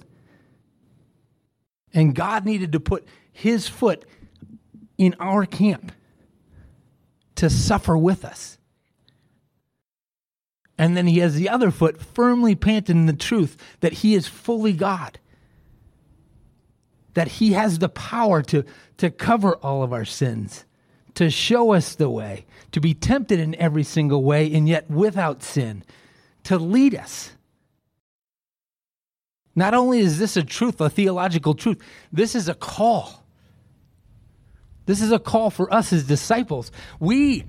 and 1.92 2.14
God 2.14 2.44
needed 2.44 2.72
to 2.72 2.80
put 2.80 3.08
his 3.32 3.66
foot 3.66 4.04
in 4.96 5.16
our 5.18 5.46
camp 5.46 5.90
to 7.34 7.50
suffer 7.50 7.96
with 7.96 8.24
us 8.24 8.58
and 10.80 10.96
then 10.96 11.06
he 11.06 11.18
has 11.18 11.34
the 11.34 11.50
other 11.50 11.70
foot 11.70 12.00
firmly 12.00 12.54
planted 12.54 12.96
in 12.96 13.04
the 13.04 13.12
truth 13.12 13.58
that 13.80 13.92
he 13.92 14.14
is 14.14 14.26
fully 14.26 14.72
God. 14.72 15.18
That 17.12 17.28
he 17.28 17.52
has 17.52 17.78
the 17.78 17.90
power 17.90 18.40
to, 18.44 18.64
to 18.96 19.11
cover 19.11 19.56
all 19.56 19.82
of 19.82 19.92
our 19.92 20.06
sins, 20.06 20.64
to 21.16 21.28
show 21.28 21.74
us 21.74 21.94
the 21.94 22.08
way, 22.08 22.46
to 22.72 22.80
be 22.80 22.94
tempted 22.94 23.38
in 23.38 23.54
every 23.56 23.82
single 23.82 24.24
way, 24.24 24.50
and 24.54 24.66
yet 24.66 24.90
without 24.90 25.42
sin, 25.42 25.84
to 26.44 26.56
lead 26.56 26.94
us. 26.94 27.32
Not 29.55 29.74
only 29.74 30.01
is 30.01 30.18
this 30.18 30.36
a 30.36 30.42
truth, 30.42 30.80
a 30.80 30.88
theological 30.88 31.55
truth, 31.55 31.82
this 32.12 32.34
is 32.34 32.48
a 32.48 32.55
call. 32.55 33.24
This 34.86 35.03
is 35.03 35.12
a 35.12 35.18
call 35.18 35.51
for 35.51 35.72
us 35.72 35.92
as 35.92 36.05
disciples. 36.05 36.72
We, 36.98 37.44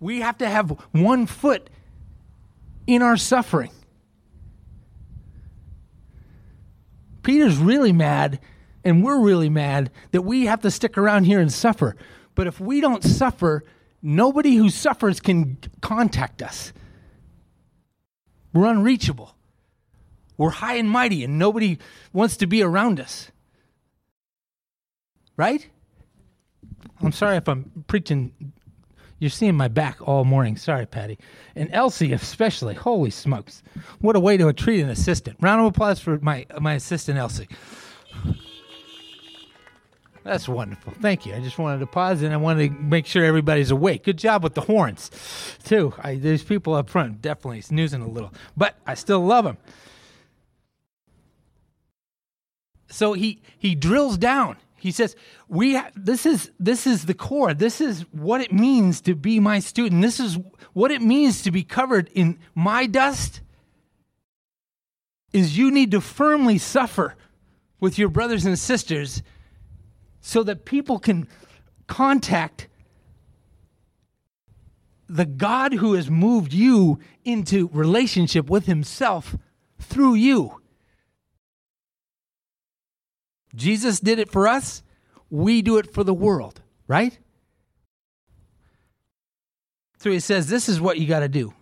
we 0.00 0.20
have 0.20 0.38
to 0.38 0.48
have 0.48 0.70
one 0.92 1.26
foot 1.26 1.70
in 2.86 3.02
our 3.02 3.16
suffering. 3.16 3.70
Peter's 7.22 7.56
really 7.56 7.92
mad, 7.92 8.40
and 8.84 9.04
we're 9.04 9.20
really 9.20 9.48
mad 9.48 9.90
that 10.10 10.22
we 10.22 10.46
have 10.46 10.60
to 10.62 10.70
stick 10.70 10.98
around 10.98 11.24
here 11.24 11.40
and 11.40 11.52
suffer. 11.52 11.96
But 12.34 12.46
if 12.46 12.58
we 12.58 12.80
don't 12.80 13.04
suffer, 13.04 13.62
nobody 14.02 14.56
who 14.56 14.70
suffers 14.70 15.20
can 15.20 15.58
contact 15.80 16.42
us. 16.42 16.72
We're 18.52 18.66
unreachable. 18.66 19.36
We're 20.42 20.50
high 20.50 20.74
and 20.74 20.90
mighty, 20.90 21.22
and 21.22 21.38
nobody 21.38 21.78
wants 22.12 22.36
to 22.38 22.48
be 22.48 22.62
around 22.62 22.98
us. 22.98 23.30
Right? 25.36 25.68
I'm 27.00 27.12
sorry 27.12 27.36
if 27.36 27.48
I'm 27.48 27.84
preaching 27.86 28.52
you're 29.22 29.30
seeing 29.30 29.54
my 29.54 29.68
back 29.68 29.98
all 30.00 30.24
morning. 30.24 30.56
Sorry, 30.56 30.84
Patty. 30.84 31.16
And 31.54 31.70
Elsie, 31.72 32.12
especially. 32.12 32.74
Holy 32.74 33.10
smokes. 33.10 33.62
What 34.00 34.16
a 34.16 34.20
way 34.20 34.36
to 34.36 34.52
treat 34.52 34.80
an 34.80 34.88
assistant. 34.88 35.36
Round 35.40 35.60
of 35.60 35.68
applause 35.68 36.00
for 36.00 36.18
my, 36.18 36.44
my 36.60 36.72
assistant, 36.72 37.18
Elsie. 37.18 37.46
That's 40.24 40.48
wonderful. 40.48 40.94
Thank 41.00 41.24
you. 41.24 41.34
I 41.34 41.40
just 41.40 41.56
wanted 41.56 41.78
to 41.78 41.86
pause 41.86 42.22
and 42.22 42.34
I 42.34 42.36
wanted 42.36 42.70
to 42.70 42.74
make 42.82 43.06
sure 43.06 43.24
everybody's 43.24 43.70
awake. 43.70 44.02
Good 44.02 44.18
job 44.18 44.42
with 44.42 44.54
the 44.54 44.62
horns, 44.62 45.08
too. 45.62 45.94
I, 46.00 46.16
there's 46.16 46.42
people 46.42 46.74
up 46.74 46.90
front 46.90 47.22
definitely 47.22 47.60
snoozing 47.60 48.02
a 48.02 48.08
little, 48.08 48.32
but 48.56 48.74
I 48.88 48.94
still 48.94 49.24
love 49.24 49.44
them. 49.44 49.56
So 52.92 53.14
he 53.14 53.40
he 53.58 53.74
drills 53.74 54.18
down 54.18 54.56
he 54.82 54.90
says, 54.90 55.14
"We 55.46 55.76
ha- 55.76 55.92
this 55.94 56.26
is 56.26 56.50
this 56.58 56.88
is 56.88 57.06
the 57.06 57.14
core. 57.14 57.54
This 57.54 57.80
is 57.80 58.00
what 58.10 58.40
it 58.40 58.52
means 58.52 59.00
to 59.02 59.14
be 59.14 59.38
my 59.38 59.60
student. 59.60 60.02
This 60.02 60.18
is 60.18 60.36
what 60.72 60.90
it 60.90 61.00
means 61.00 61.42
to 61.42 61.52
be 61.52 61.62
covered 61.62 62.10
in 62.14 62.40
my 62.52 62.86
dust. 62.86 63.42
Is 65.32 65.56
you 65.56 65.70
need 65.70 65.92
to 65.92 66.00
firmly 66.00 66.58
suffer 66.58 67.14
with 67.78 67.96
your 67.96 68.08
brothers 68.08 68.44
and 68.44 68.58
sisters 68.58 69.22
so 70.20 70.42
that 70.42 70.64
people 70.64 70.98
can 70.98 71.28
contact 71.86 72.66
the 75.08 75.26
God 75.26 75.74
who 75.74 75.94
has 75.94 76.10
moved 76.10 76.52
you 76.52 76.98
into 77.24 77.68
relationship 77.72 78.50
with 78.50 78.66
himself 78.66 79.36
through 79.78 80.14
you. 80.14 80.61
Jesus 83.54 84.00
did 84.00 84.18
it 84.18 84.30
for 84.30 84.48
us, 84.48 84.82
we 85.30 85.62
do 85.62 85.78
it 85.78 85.92
for 85.92 86.04
the 86.04 86.14
world, 86.14 86.60
right? 86.86 87.18
So 89.98 90.10
he 90.10 90.20
says, 90.20 90.48
This 90.48 90.68
is 90.68 90.80
what 90.80 90.98
you 90.98 91.06
got 91.06 91.20
to 91.20 91.28
do. 91.28 91.54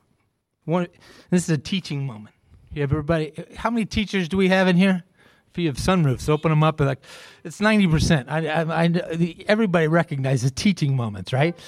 One, 0.64 0.86
this 1.30 1.44
is 1.44 1.50
a 1.50 1.58
teaching 1.58 2.06
moment. 2.06 2.34
You 2.72 2.82
have 2.82 2.92
everybody, 2.92 3.32
how 3.56 3.70
many 3.70 3.84
teachers 3.84 4.28
do 4.28 4.36
we 4.36 4.48
have 4.48 4.68
in 4.68 4.76
here? 4.76 5.02
If 5.50 5.58
you 5.58 5.66
have 5.66 5.76
sunroofs, 5.76 6.28
open 6.28 6.50
them 6.50 6.62
up. 6.62 6.78
Like, 6.78 7.02
it's 7.42 7.60
90%. 7.60 8.26
I, 8.28 8.46
I, 8.46 8.84
I, 8.84 9.34
everybody 9.48 9.88
recognizes 9.88 10.52
teaching 10.52 10.94
moments, 10.94 11.32
right? 11.32 11.58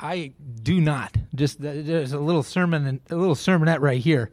I 0.00 0.32
do 0.62 0.80
not. 0.80 1.16
Just 1.34 1.60
there's 1.60 2.12
a 2.12 2.18
little 2.18 2.42
sermon 2.42 2.86
and 2.86 3.00
a 3.10 3.16
little 3.16 3.36
sermonette 3.36 3.80
right 3.80 4.00
here 4.00 4.30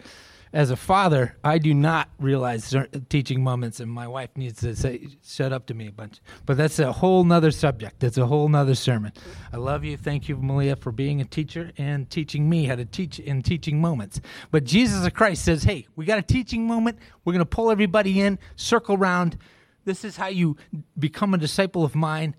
as 0.53 0.71
a 0.71 0.75
father, 0.75 1.35
I 1.43 1.57
do 1.57 1.73
not 1.73 2.09
realize 2.19 2.73
teaching 3.09 3.43
moments, 3.43 3.79
and 3.79 3.91
my 3.91 4.07
wife 4.07 4.29
needs 4.35 4.61
to 4.61 4.75
say, 4.75 5.07
shut 5.25 5.51
up 5.51 5.65
to 5.67 5.73
me 5.73 5.87
a 5.87 5.91
bunch. 5.91 6.19
But 6.45 6.57
that's 6.57 6.79
a 6.79 6.91
whole 6.91 7.23
nother 7.23 7.51
subject. 7.51 7.99
That's 7.99 8.17
a 8.17 8.25
whole 8.25 8.47
nother 8.47 8.75
sermon. 8.75 9.11
I 9.51 9.57
love 9.57 9.83
you. 9.83 9.97
Thank 9.97 10.29
you, 10.29 10.37
Malia, 10.37 10.75
for 10.75 10.91
being 10.91 11.21
a 11.21 11.25
teacher 11.25 11.71
and 11.77 12.09
teaching 12.09 12.49
me 12.49 12.65
how 12.65 12.75
to 12.75 12.85
teach 12.85 13.19
in 13.19 13.41
teaching 13.41 13.81
moments. 13.81 14.21
But 14.51 14.63
Jesus 14.63 15.07
Christ 15.09 15.43
says, 15.43 15.63
hey, 15.63 15.87
we 15.95 16.05
got 16.05 16.19
a 16.19 16.23
teaching 16.23 16.65
moment. 16.65 16.99
We're 17.25 17.33
going 17.33 17.39
to 17.39 17.45
pull 17.45 17.69
everybody 17.69 18.21
in, 18.21 18.39
circle 18.55 18.95
around. 18.95 19.37
This 19.85 20.03
is 20.03 20.17
how 20.17 20.27
you 20.27 20.57
become 20.97 21.33
a 21.33 21.37
disciple 21.37 21.83
of 21.83 21.95
mine. 21.95 22.35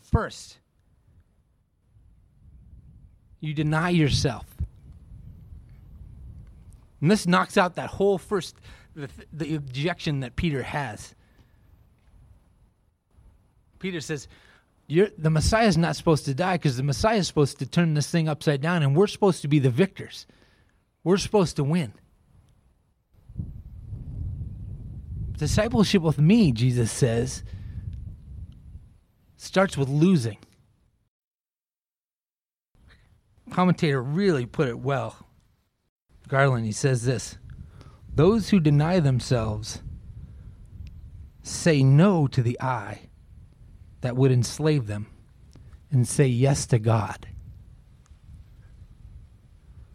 First, 0.00 0.58
you 3.40 3.54
deny 3.54 3.88
yourself. 3.88 4.46
And 7.02 7.10
this 7.10 7.26
knocks 7.26 7.58
out 7.58 7.74
that 7.74 7.90
whole 7.90 8.16
first, 8.16 8.56
the, 8.94 9.10
the 9.32 9.56
objection 9.56 10.20
that 10.20 10.36
Peter 10.36 10.62
has. 10.62 11.16
Peter 13.80 14.00
says, 14.00 14.28
the 14.88 15.30
Messiah 15.30 15.66
is 15.66 15.76
not 15.76 15.96
supposed 15.96 16.24
to 16.26 16.34
die 16.34 16.56
because 16.58 16.76
the 16.76 16.82
Messiah 16.84 17.16
is 17.16 17.26
supposed 17.26 17.58
to 17.58 17.66
turn 17.66 17.94
this 17.94 18.08
thing 18.08 18.28
upside 18.28 18.60
down, 18.60 18.84
and 18.84 18.94
we're 18.94 19.08
supposed 19.08 19.42
to 19.42 19.48
be 19.48 19.58
the 19.58 19.70
victors. 19.70 20.26
We're 21.02 21.16
supposed 21.16 21.56
to 21.56 21.64
win. 21.64 21.92
Discipleship 25.32 26.02
with 26.02 26.18
me, 26.18 26.52
Jesus 26.52 26.92
says, 26.92 27.42
starts 29.36 29.76
with 29.76 29.88
losing. 29.88 30.38
Commentator 33.50 34.00
really 34.00 34.46
put 34.46 34.68
it 34.68 34.78
well 34.78 35.26
Garland, 36.32 36.64
he 36.64 36.72
says 36.72 37.04
this 37.04 37.36
Those 38.14 38.48
who 38.48 38.58
deny 38.58 39.00
themselves 39.00 39.82
say 41.42 41.82
no 41.82 42.26
to 42.26 42.42
the 42.42 42.58
I 42.58 43.10
that 44.00 44.16
would 44.16 44.32
enslave 44.32 44.86
them 44.86 45.08
and 45.90 46.08
say 46.08 46.26
yes 46.26 46.64
to 46.68 46.78
God. 46.78 47.28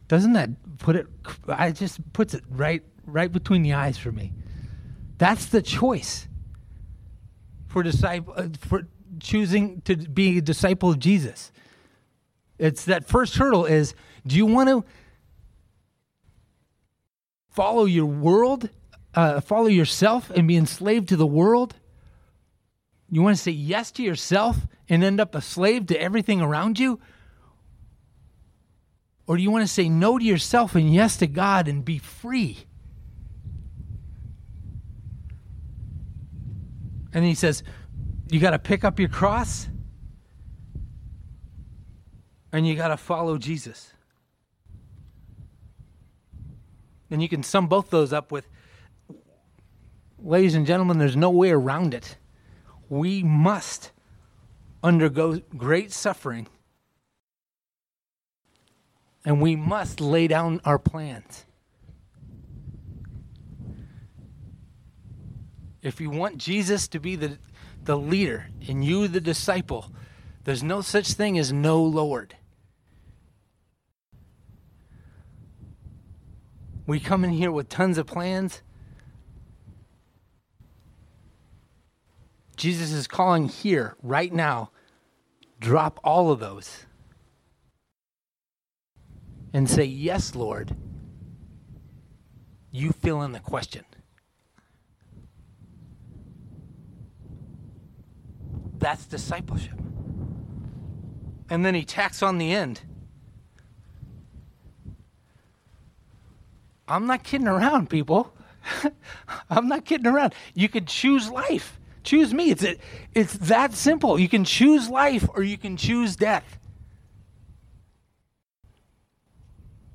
Doesn't 0.08 0.34
that 0.34 0.52
put 0.78 0.96
it 0.96 1.08
I 1.48 1.72
just 1.72 2.14
puts 2.14 2.36
it 2.36 2.44
right 2.52 2.84
right 3.08 3.32
between 3.32 3.64
the 3.64 3.74
eyes 3.74 3.98
for 3.98 4.12
me. 4.12 4.32
That's 5.18 5.48
the 5.48 5.64
choice 5.64 6.28
for 7.66 7.82
disciple 7.82 8.36
uh, 8.38 8.50
for 8.60 8.88
choosing 9.20 9.82
to 9.82 9.96
be 9.96 10.38
a 10.38 10.42
disciple 10.42 10.92
of 10.92 11.00
Jesus. 11.00 11.52
It's 12.60 12.86
that 12.86 13.08
first 13.08 13.38
hurdle 13.38 13.66
is 13.66 13.96
do 14.28 14.36
you 14.36 14.46
want 14.46 14.70
to 14.70 14.86
follow 17.58 17.86
your 17.86 18.06
world, 18.06 18.70
uh, 19.16 19.42
follow 19.42 19.66
yourself, 19.66 20.30
and 20.30 20.48
be 20.48 20.56
enslaved 20.56 21.10
to 21.10 21.16
the 21.16 21.26
world? 21.26 21.76
You 23.10 23.24
want 23.24 23.36
to 23.36 23.42
say 23.42 23.50
yes 23.50 23.90
to 23.94 24.04
yourself 24.04 24.58
and 24.88 25.04
end 25.04 25.20
up 25.20 25.34
a 25.34 25.42
slave 25.42 25.88
to 25.88 26.00
everything 26.00 26.40
around 26.40 26.78
you? 26.78 27.00
Or 29.26 29.38
do 29.38 29.42
you 29.42 29.50
want 29.50 29.64
to 29.64 29.74
say 29.74 29.90
no 29.90 30.20
to 30.20 30.24
yourself 30.24 30.76
and 30.76 30.94
yes 30.94 31.18
to 31.18 31.26
God 31.26 31.68
and 31.68 31.84
be 31.84 31.98
free? 31.98 32.60
And 37.12 37.26
he 37.26 37.34
says, 37.34 37.64
You 38.30 38.40
got 38.40 38.52
to 38.52 38.60
pick 38.60 38.84
up 38.84 39.00
your 39.00 39.10
cross 39.10 39.68
and 42.54 42.68
you 42.68 42.76
got 42.76 42.90
to 42.90 42.98
follow 42.98 43.40
Jesus. 43.40 43.94
And 47.10 47.22
you 47.22 47.30
can 47.30 47.44
sum 47.44 47.68
both 47.68 47.90
those 47.90 48.12
up 48.12 48.32
with, 48.32 48.48
ladies 50.20 50.56
and 50.56 50.66
gentlemen, 50.66 50.98
there's 50.98 51.16
no 51.16 51.30
way 51.30 51.52
around 51.52 51.94
it. 51.94 52.18
We 52.90 53.24
must 53.24 53.92
undergo 54.84 55.42
great 55.56 55.92
suffering 55.92 56.48
and 59.26 59.42
we 59.42 59.58
must 59.58 60.00
lay 60.00 60.26
down 60.28 60.62
our 60.64 60.80
plans. 60.80 61.44
If 65.82 66.00
you 66.00 66.10
want 66.10 66.38
Jesus 66.38 66.88
to 66.88 67.00
be 67.00 67.18
the, 67.18 67.38
the 67.84 67.98
leader 67.98 68.48
and 68.68 68.86
you 68.86 69.10
the 69.10 69.20
disciple, 69.20 69.92
there's 70.46 70.64
no 70.64 70.80
such 70.80 71.12
thing 71.12 71.38
as 71.38 71.52
no 71.52 71.84
Lord. 71.84 72.36
We 76.88 77.02
come 77.02 77.26
in 77.26 77.32
here 77.32 77.52
with 77.52 77.68
tons 77.68 77.98
of 77.98 78.08
plans. 78.08 78.62
Jesus 82.56 82.92
is 82.92 83.08
calling 83.08 83.50
here, 83.50 83.96
right 84.02 84.34
now. 84.34 84.72
Drop 85.60 86.00
all 86.04 86.32
of 86.32 86.40
those 86.40 86.86
and 89.54 89.70
say, 89.70 89.84
Yes, 89.84 90.34
Lord. 90.34 90.76
You 92.72 92.92
fill 92.92 93.22
in 93.24 93.32
the 93.32 93.40
question. 93.40 93.84
That's 98.78 99.06
discipleship. 99.06 99.80
And 101.50 101.66
then 101.66 101.76
he 101.76 101.84
tacks 101.84 102.22
on 102.22 102.38
the 102.38 102.54
end 102.54 102.82
I'm 106.88 107.06
not 107.06 107.24
kidding 107.24 107.48
around, 107.48 107.90
people. 107.90 108.34
I'm 109.50 109.68
not 109.68 109.86
kidding 109.86 110.08
around. 110.08 110.34
You 110.54 110.70
could 110.70 110.88
choose 110.88 111.30
life. 111.30 111.80
Choose 112.04 112.34
me. 112.34 112.52
It's 112.52 112.66
it's 113.14 113.34
that 113.34 113.74
simple. 113.74 114.18
You 114.18 114.30
can 114.30 114.46
choose 114.46 114.90
life 114.90 115.28
or 115.36 115.44
you 115.44 115.58
can 115.58 115.76
choose 115.76 116.16
death. 116.16 116.58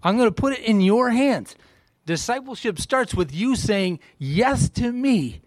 I'm 0.03 0.17
going 0.17 0.29
to 0.29 0.35
put 0.35 0.53
it 0.53 0.61
in 0.61 0.81
your 0.81 1.11
hands. 1.11 1.57
Discipleship 2.05 2.79
starts 2.81 3.15
with 3.15 3.33
you 3.33 3.55
saying 3.55 4.01
yes 4.19 4.69
to 4.71 4.93
me. 4.93 5.41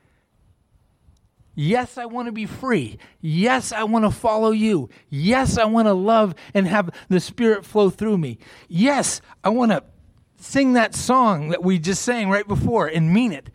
Yes, 1.53 1.97
I 1.97 2.05
want 2.05 2.25
to 2.27 2.31
be 2.31 2.45
free. 2.45 2.97
Yes, 3.21 3.71
I 3.71 3.83
want 3.83 4.03
to 4.03 4.11
follow 4.11 4.51
you. 4.51 4.89
Yes, 5.09 5.57
I 5.57 5.65
want 5.65 5.87
to 5.87 5.93
love 5.93 6.35
and 6.53 6.67
have 6.67 6.89
the 7.07 7.19
Spirit 7.19 7.65
flow 7.65 7.89
through 7.89 8.17
me. 8.17 8.39
Yes, 8.67 9.21
I 9.43 9.49
want 9.49 9.71
to 9.71 9.83
sing 10.37 10.73
that 10.73 10.95
song 10.95 11.49
that 11.49 11.63
we 11.63 11.79
just 11.79 12.01
sang 12.03 12.29
right 12.29 12.47
before 12.47 12.87
and 12.87 13.13
mean 13.13 13.31
it. 13.31 13.49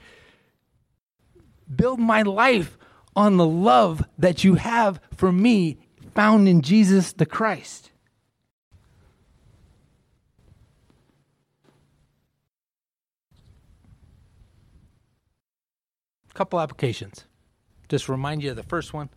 Build 1.74 2.00
my 2.00 2.22
life 2.22 2.76
on 3.14 3.36
the 3.36 3.46
love 3.46 4.04
that 4.18 4.44
you 4.44 4.54
have 4.54 5.00
for 5.14 5.32
me 5.32 5.78
found 6.14 6.48
in 6.48 6.62
Jesus 6.62 7.12
the 7.12 7.26
Christ. 7.26 7.90
Couple 16.34 16.60
applications. 16.60 17.26
Just 17.88 18.08
remind 18.08 18.42
you 18.42 18.50
of 18.50 18.56
the 18.56 18.62
first 18.62 18.94
one. 18.94 19.10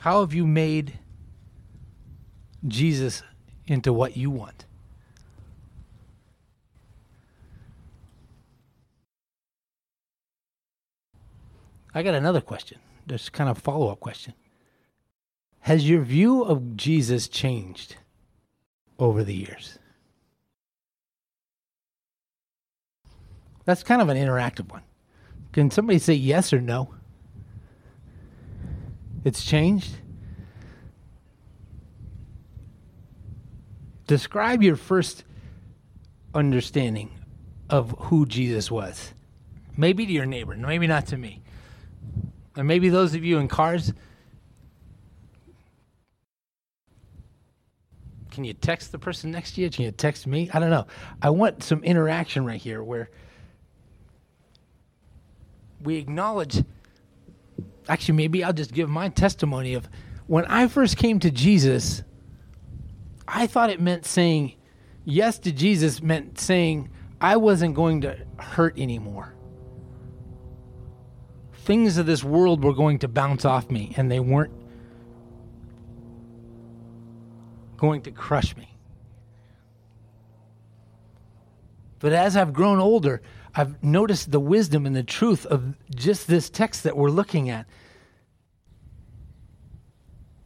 How 0.00 0.20
have 0.20 0.32
you 0.32 0.46
made 0.46 0.98
Jesus 2.66 3.22
into 3.66 3.92
what 3.92 4.16
you 4.16 4.30
want? 4.30 4.64
I 11.94 12.02
got 12.02 12.14
another 12.14 12.40
question. 12.40 12.78
Just 13.06 13.32
kind 13.32 13.48
of 13.48 13.58
follow 13.58 13.90
up 13.90 14.00
question. 14.00 14.34
Has 15.60 15.88
your 15.88 16.02
view 16.02 16.42
of 16.42 16.76
Jesus 16.76 17.28
changed 17.28 17.96
over 18.98 19.24
the 19.24 19.34
years? 19.34 19.78
That's 23.64 23.82
kind 23.82 24.00
of 24.00 24.08
an 24.08 24.16
interactive 24.16 24.70
one. 24.70 24.82
Can 25.52 25.70
somebody 25.70 25.98
say 25.98 26.14
yes 26.14 26.52
or 26.52 26.60
no? 26.60 26.94
It's 29.24 29.44
changed? 29.44 29.96
Describe 34.06 34.62
your 34.62 34.76
first 34.76 35.24
understanding 36.34 37.10
of 37.68 37.94
who 37.98 38.24
Jesus 38.24 38.70
was. 38.70 39.12
Maybe 39.76 40.06
to 40.06 40.12
your 40.12 40.24
neighbor, 40.24 40.56
maybe 40.56 40.86
not 40.86 41.06
to 41.08 41.18
me. 41.18 41.42
And 42.58 42.66
maybe 42.66 42.88
those 42.88 43.14
of 43.14 43.24
you 43.24 43.38
in 43.38 43.46
cars, 43.46 43.92
can 48.32 48.42
you 48.42 48.52
text 48.52 48.90
the 48.90 48.98
person 48.98 49.30
next 49.30 49.52
to 49.54 49.60
you? 49.60 49.70
Can 49.70 49.84
you 49.84 49.92
text 49.92 50.26
me? 50.26 50.50
I 50.52 50.58
don't 50.58 50.70
know. 50.70 50.88
I 51.22 51.30
want 51.30 51.62
some 51.62 51.84
interaction 51.84 52.44
right 52.44 52.60
here 52.60 52.82
where 52.82 53.10
we 55.84 55.98
acknowledge. 55.98 56.64
Actually, 57.88 58.16
maybe 58.16 58.42
I'll 58.42 58.52
just 58.52 58.72
give 58.72 58.88
my 58.88 59.08
testimony 59.08 59.74
of 59.74 59.88
when 60.26 60.44
I 60.46 60.66
first 60.66 60.96
came 60.96 61.20
to 61.20 61.30
Jesus. 61.30 62.02
I 63.28 63.46
thought 63.46 63.70
it 63.70 63.80
meant 63.80 64.04
saying 64.04 64.56
yes 65.04 65.38
to 65.40 65.52
Jesus 65.52 66.02
meant 66.02 66.40
saying 66.40 66.90
I 67.20 67.36
wasn't 67.36 67.76
going 67.76 68.00
to 68.00 68.18
hurt 68.36 68.76
anymore. 68.80 69.32
Things 71.68 71.98
of 71.98 72.06
this 72.06 72.24
world 72.24 72.64
were 72.64 72.72
going 72.72 73.00
to 73.00 73.08
bounce 73.08 73.44
off 73.44 73.70
me, 73.70 73.92
and 73.98 74.10
they 74.10 74.20
weren't 74.20 74.54
going 77.76 78.00
to 78.00 78.10
crush 78.10 78.56
me. 78.56 78.74
But 81.98 82.14
as 82.14 82.38
I've 82.38 82.54
grown 82.54 82.78
older, 82.78 83.20
I've 83.54 83.84
noticed 83.84 84.30
the 84.32 84.40
wisdom 84.40 84.86
and 84.86 84.96
the 84.96 85.02
truth 85.02 85.44
of 85.44 85.74
just 85.94 86.26
this 86.26 86.48
text 86.48 86.84
that 86.84 86.96
we're 86.96 87.10
looking 87.10 87.50
at. 87.50 87.66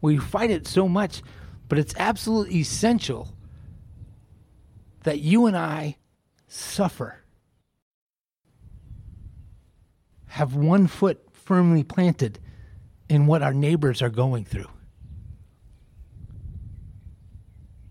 We 0.00 0.16
fight 0.16 0.50
it 0.50 0.66
so 0.66 0.88
much, 0.88 1.22
but 1.68 1.78
it's 1.78 1.94
absolutely 1.98 2.56
essential 2.56 3.28
that 5.04 5.20
you 5.20 5.46
and 5.46 5.56
I 5.56 5.98
suffer. 6.48 7.21
Have 10.32 10.54
one 10.54 10.86
foot 10.86 11.20
firmly 11.30 11.84
planted 11.84 12.38
in 13.06 13.26
what 13.26 13.42
our 13.42 13.52
neighbors 13.52 14.00
are 14.00 14.08
going 14.08 14.46
through. 14.46 14.70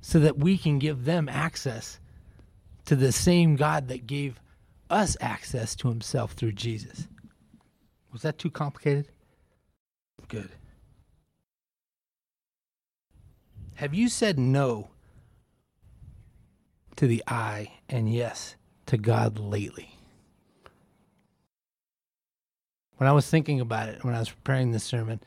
So 0.01 0.17
that 0.17 0.39
we 0.39 0.57
can 0.57 0.79
give 0.79 1.05
them 1.05 1.29
access 1.29 1.99
to 2.85 2.95
the 2.95 3.11
same 3.11 3.57
God 3.57 3.89
that 3.89 4.07
gave 4.07 4.41
us 4.89 5.15
access 5.21 5.75
to 5.75 5.89
himself 5.89 6.31
through 6.31 6.53
Jesus. 6.53 7.07
Was 8.11 8.23
that 8.23 8.39
too 8.39 8.49
complicated? 8.49 9.09
Good. 10.27 10.49
Have 13.75 13.93
you 13.93 14.09
said 14.09 14.39
no 14.39 14.89
to 16.95 17.05
the 17.05 17.23
I 17.27 17.73
and 17.87 18.11
yes 18.11 18.55
to 18.87 18.97
God 18.97 19.37
lately? 19.37 20.00
When 23.01 23.07
I 23.07 23.13
was 23.13 23.27
thinking 23.27 23.59
about 23.59 23.89
it, 23.89 24.03
when 24.03 24.13
I 24.13 24.19
was 24.19 24.29
preparing 24.29 24.69
this 24.69 24.83
sermon, 24.83 25.21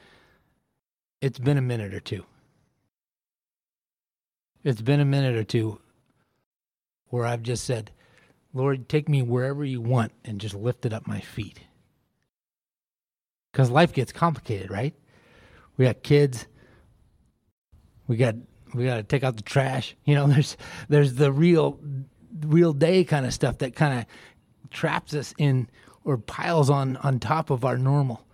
it's 1.20 1.40
been 1.40 1.58
a 1.58 1.60
minute 1.60 1.92
or 1.92 1.98
two. 1.98 2.24
It's 4.62 4.80
been 4.80 5.00
a 5.00 5.04
minute 5.04 5.34
or 5.34 5.42
two 5.42 5.80
where 7.08 7.26
I've 7.26 7.42
just 7.42 7.64
said, 7.64 7.90
Lord, 8.52 8.88
take 8.88 9.08
me 9.08 9.22
wherever 9.22 9.64
you 9.64 9.80
want 9.80 10.12
and 10.24 10.40
just 10.40 10.54
lift 10.54 10.86
it 10.86 10.92
up 10.92 11.08
my 11.08 11.18
feet. 11.18 11.62
Because 13.50 13.72
life 13.72 13.92
gets 13.92 14.12
complicated, 14.12 14.70
right? 14.70 14.94
We 15.76 15.86
got 15.86 16.04
kids. 16.04 16.46
We 18.06 18.16
got 18.16 18.36
we 18.72 18.84
got 18.84 18.98
to 18.98 19.02
take 19.02 19.24
out 19.24 19.36
the 19.36 19.42
trash. 19.42 19.96
You 20.04 20.14
know, 20.14 20.28
there's 20.28 20.56
there's 20.88 21.14
the 21.14 21.32
real 21.32 21.80
real 22.46 22.72
day 22.72 23.02
kind 23.02 23.26
of 23.26 23.34
stuff 23.34 23.58
that 23.58 23.74
kind 23.74 23.98
of 23.98 24.06
traps 24.70 25.12
us 25.12 25.34
in 25.38 25.68
or 26.04 26.18
piles 26.18 26.70
on 26.70 26.96
on 26.98 27.18
top 27.18 27.50
of 27.50 27.64
our 27.64 27.78
normal. 27.78 28.26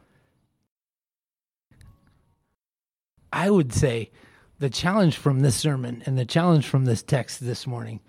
I 3.32 3.48
would 3.48 3.72
say 3.72 4.10
the 4.58 4.70
challenge 4.70 5.16
from 5.16 5.40
this 5.40 5.56
sermon 5.56 6.02
and 6.04 6.18
the 6.18 6.24
challenge 6.24 6.66
from 6.66 6.84
this 6.84 7.02
text 7.02 7.40
this 7.40 7.66
morning 7.66 8.00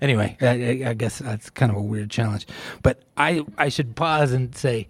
Anyway, 0.00 0.38
I, 0.40 0.88
I, 0.88 0.94
guess 0.94 1.18
that's 1.18 1.50
kind 1.50 1.70
of 1.70 1.76
a 1.76 1.82
weird 1.82 2.08
challenge, 2.10 2.46
but 2.82 3.02
I 3.18 3.44
I 3.58 3.68
should 3.68 3.94
pause 3.94 4.32
and 4.32 4.56
say, 4.56 4.88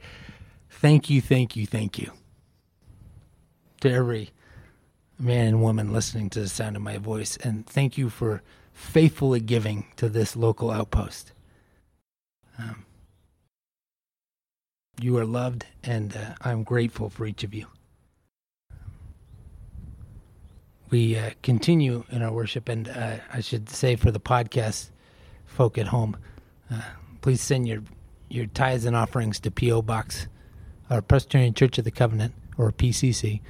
thank 0.70 1.10
you, 1.10 1.20
thank 1.20 1.56
you, 1.56 1.66
thank 1.66 1.98
you 1.98 2.12
to 3.80 3.90
every 3.90 4.30
man 5.18 5.48
and 5.48 5.62
woman 5.62 5.92
listening 5.92 6.30
to 6.30 6.40
the 6.40 6.48
sound 6.48 6.76
of 6.76 6.82
my 6.82 6.96
voice, 6.96 7.36
and 7.38 7.66
thank 7.66 7.98
you 7.98 8.08
for 8.08 8.40
faithfully 8.76 9.40
giving 9.40 9.86
to 9.96 10.06
this 10.06 10.36
local 10.36 10.70
outpost. 10.70 11.32
Um, 12.58 12.84
you 15.00 15.16
are 15.16 15.24
loved, 15.24 15.64
and 15.82 16.14
uh, 16.14 16.34
I'm 16.42 16.62
grateful 16.62 17.08
for 17.08 17.24
each 17.26 17.42
of 17.42 17.54
you. 17.54 17.66
We 20.90 21.16
uh, 21.16 21.30
continue 21.42 22.04
in 22.10 22.22
our 22.22 22.30
worship, 22.30 22.68
and 22.68 22.86
uh, 22.88 23.16
I 23.32 23.40
should 23.40 23.70
say 23.70 23.96
for 23.96 24.10
the 24.10 24.20
podcast 24.20 24.90
folk 25.46 25.78
at 25.78 25.86
home, 25.86 26.18
uh, 26.70 26.82
please 27.22 27.40
send 27.40 27.66
your 27.66 27.82
your 28.28 28.46
tithes 28.46 28.84
and 28.84 28.94
offerings 28.94 29.40
to 29.40 29.50
P.O. 29.50 29.82
Box, 29.82 30.26
our 30.90 31.00
Presbyterian 31.00 31.54
Church 31.54 31.78
of 31.78 31.84
the 31.84 31.90
Covenant, 31.90 32.34
or 32.58 32.72
PCC, 32.72 33.40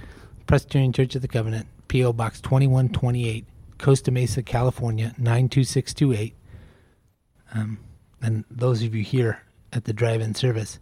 Presbyterian 0.47 0.93
Church 0.93 1.16
of 1.16 1.22
the 1.22 1.29
Covenant, 1.29 1.66
P.O. 1.89 2.12
Box 2.12 2.41
2128, 2.41 3.45
Costa 3.79 4.11
Mesa, 4.11 4.43
California 4.43 5.14
92628. 5.18 6.35
Um, 7.55 7.79
and 8.22 8.45
those 8.51 8.83
of 8.83 8.95
you 8.95 9.03
here 9.03 9.43
at 9.72 9.85
the 9.85 9.93
drive-in 9.93 10.35
service, 10.35 10.79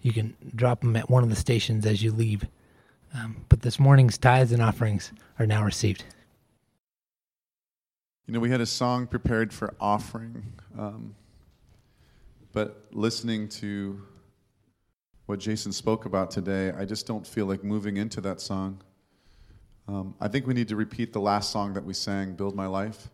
you 0.00 0.12
can 0.12 0.36
drop 0.54 0.80
them 0.80 0.96
at 0.96 1.08
one 1.08 1.22
of 1.22 1.30
the 1.30 1.36
stations 1.36 1.86
as 1.86 2.02
you 2.02 2.12
leave. 2.12 2.46
Um, 3.14 3.44
but 3.48 3.60
this 3.60 3.78
morning's 3.78 4.18
tithes 4.18 4.52
and 4.52 4.62
offerings 4.62 5.12
are 5.38 5.46
now 5.46 5.64
received. 5.64 6.04
You 8.26 8.34
know, 8.34 8.40
we 8.40 8.50
had 8.50 8.60
a 8.60 8.66
song 8.66 9.06
prepared 9.06 9.52
for 9.52 9.74
offering, 9.80 10.54
um, 10.78 11.14
but 12.52 12.86
listening 12.92 13.48
to 13.48 14.00
what 15.26 15.40
Jason 15.40 15.72
spoke 15.72 16.04
about 16.06 16.30
today, 16.30 16.72
I 16.72 16.84
just 16.84 17.06
don't 17.06 17.26
feel 17.26 17.46
like 17.46 17.62
moving 17.62 17.96
into 17.96 18.20
that 18.22 18.40
song. 18.40 18.80
Um, 19.88 20.14
I 20.20 20.28
think 20.28 20.46
we 20.46 20.54
need 20.54 20.68
to 20.68 20.76
repeat 20.76 21.12
the 21.12 21.20
last 21.20 21.50
song 21.50 21.74
that 21.74 21.84
we 21.84 21.92
sang, 21.92 22.34
Build 22.34 22.54
My 22.54 22.66
Life. 22.66 23.10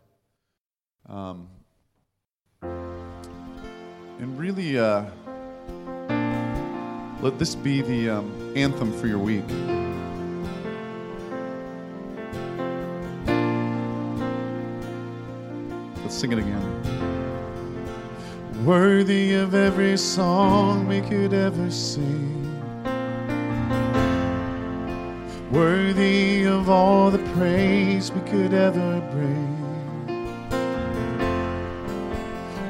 Um, 1.07 1.49
and 2.61 4.37
really, 4.37 4.77
uh, 4.77 5.05
let 7.21 7.39
this 7.39 7.55
be 7.55 7.81
the 7.81 8.09
um, 8.11 8.53
anthem 8.55 8.93
for 8.99 9.07
your 9.07 9.17
week. 9.17 9.43
Let's 16.03 16.15
sing 16.15 16.31
it 16.31 16.37
again. 16.37 16.65
Worthy 18.63 19.33
of 19.33 19.55
every 19.55 19.97
song 19.97 20.87
we 20.87 21.01
could 21.01 21.33
ever 21.33 21.71
sing. 21.71 22.48
Worthy 25.51 26.45
of 26.45 26.69
all 26.69 27.11
the 27.11 27.23
praise 27.33 28.11
we 28.11 28.21
could 28.29 28.53
ever 28.53 29.01
bring 29.11 29.59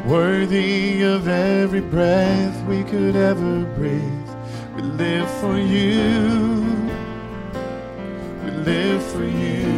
worthy 0.09 1.03
of 1.03 1.27
every 1.27 1.81
breath 1.81 2.65
we 2.65 2.83
could 2.83 3.15
ever 3.15 3.63
breathe. 3.75 4.29
We 4.75 4.81
live 4.81 5.29
for 5.39 5.55
you. 5.55 6.65
We 8.43 8.51
live 8.51 9.03
for 9.11 9.23
you. 9.23 9.69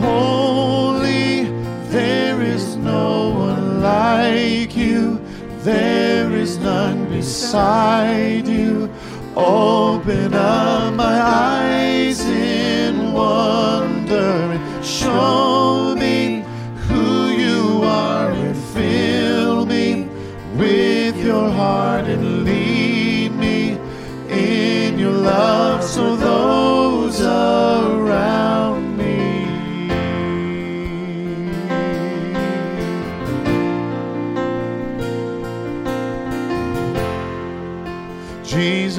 Holy, 0.00 1.44
there 1.90 2.42
is 2.42 2.74
no 2.74 3.30
one 3.30 3.82
like 3.82 4.76
you. 4.76 5.20
There 5.60 6.32
is 6.32 6.58
none 6.58 7.08
beside 7.08 8.48
you. 8.48 8.90
Open 9.42 10.34
up 10.34 10.92
my 10.94 11.18
eyes 11.18 12.20
in 12.26 13.12
wonder 13.14 14.52
and 14.52 14.84
show 14.84 15.49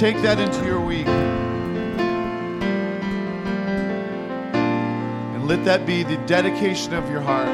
Take 0.00 0.16
that 0.22 0.40
into 0.40 0.64
your 0.64 0.80
week. 0.80 1.06
And 5.26 5.46
let 5.46 5.62
that 5.66 5.84
be 5.84 6.02
the 6.02 6.16
dedication 6.24 6.94
of 6.94 7.10
your 7.10 7.20
heart. 7.20 7.50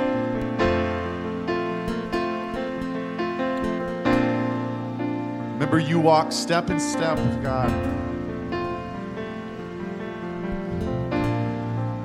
Remember, 5.54 5.80
you 5.80 5.98
walk 5.98 6.30
step 6.30 6.70
in 6.70 6.78
step 6.78 7.18
with 7.18 7.42
God. 7.42 7.72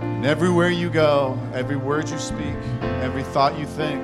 And 0.02 0.26
everywhere 0.26 0.72
you 0.72 0.90
go, 0.90 1.38
every 1.54 1.76
word 1.76 2.10
you 2.10 2.18
speak, 2.18 2.56
every 3.04 3.22
thought 3.22 3.60
you 3.60 3.68
think, 3.68 4.04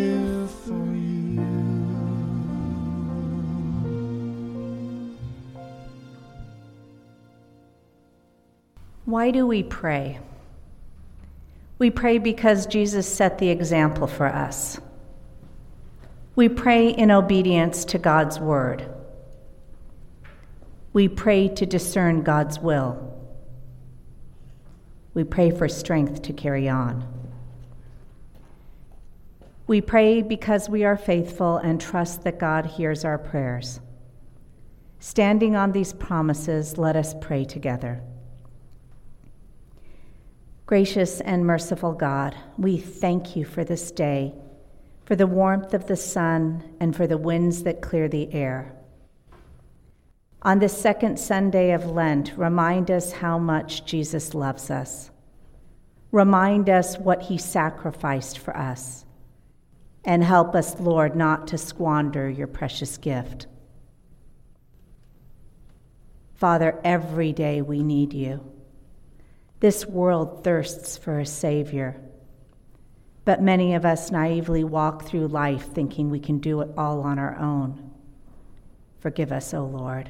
Why 9.11 9.31
do 9.31 9.45
we 9.45 9.61
pray? 9.61 10.19
We 11.79 11.89
pray 11.89 12.17
because 12.17 12.65
Jesus 12.65 13.05
set 13.13 13.39
the 13.39 13.49
example 13.49 14.07
for 14.07 14.27
us. 14.27 14.79
We 16.37 16.47
pray 16.47 16.91
in 16.91 17.11
obedience 17.11 17.83
to 17.83 17.97
God's 17.97 18.39
word. 18.39 18.89
We 20.93 21.09
pray 21.09 21.49
to 21.49 21.65
discern 21.65 22.21
God's 22.23 22.59
will. 22.59 23.13
We 25.13 25.25
pray 25.25 25.51
for 25.51 25.67
strength 25.67 26.21
to 26.21 26.31
carry 26.31 26.69
on. 26.69 27.05
We 29.67 29.81
pray 29.81 30.21
because 30.21 30.69
we 30.69 30.85
are 30.85 30.95
faithful 30.95 31.57
and 31.57 31.81
trust 31.81 32.23
that 32.23 32.39
God 32.39 32.65
hears 32.65 33.03
our 33.03 33.17
prayers. 33.17 33.81
Standing 35.01 35.57
on 35.57 35.73
these 35.73 35.91
promises, 35.91 36.77
let 36.77 36.95
us 36.95 37.13
pray 37.19 37.43
together. 37.43 38.01
Gracious 40.71 41.19
and 41.19 41.45
merciful 41.45 41.91
God, 41.91 42.33
we 42.57 42.77
thank 42.77 43.35
you 43.35 43.43
for 43.43 43.65
this 43.65 43.91
day, 43.91 44.33
for 45.03 45.17
the 45.17 45.27
warmth 45.27 45.73
of 45.73 45.87
the 45.87 45.97
sun, 45.97 46.63
and 46.79 46.95
for 46.95 47.07
the 47.07 47.17
winds 47.17 47.63
that 47.63 47.81
clear 47.81 48.07
the 48.07 48.33
air. 48.33 48.73
On 50.43 50.59
this 50.59 50.81
second 50.81 51.19
Sunday 51.19 51.71
of 51.71 51.87
Lent, 51.87 52.31
remind 52.37 52.89
us 52.89 53.11
how 53.11 53.37
much 53.37 53.83
Jesus 53.83 54.33
loves 54.33 54.71
us. 54.71 55.11
Remind 56.13 56.69
us 56.69 56.97
what 56.97 57.23
he 57.23 57.37
sacrificed 57.37 58.37
for 58.39 58.55
us. 58.55 59.03
And 60.05 60.23
help 60.23 60.55
us, 60.55 60.79
Lord, 60.79 61.17
not 61.17 61.47
to 61.47 61.57
squander 61.57 62.29
your 62.29 62.47
precious 62.47 62.97
gift. 62.97 63.45
Father, 66.33 66.79
every 66.85 67.33
day 67.33 67.61
we 67.61 67.83
need 67.83 68.13
you. 68.13 68.50
This 69.61 69.85
world 69.85 70.43
thirsts 70.43 70.97
for 70.97 71.19
a 71.19 71.25
Savior. 71.25 72.01
But 73.25 73.43
many 73.43 73.75
of 73.75 73.85
us 73.85 74.09
naively 74.09 74.63
walk 74.63 75.05
through 75.05 75.27
life 75.27 75.67
thinking 75.67 76.09
we 76.09 76.19
can 76.19 76.39
do 76.39 76.61
it 76.61 76.69
all 76.75 77.01
on 77.01 77.19
our 77.19 77.37
own. 77.37 77.91
Forgive 78.97 79.31
us, 79.31 79.53
O 79.53 79.63
Lord. 79.63 80.09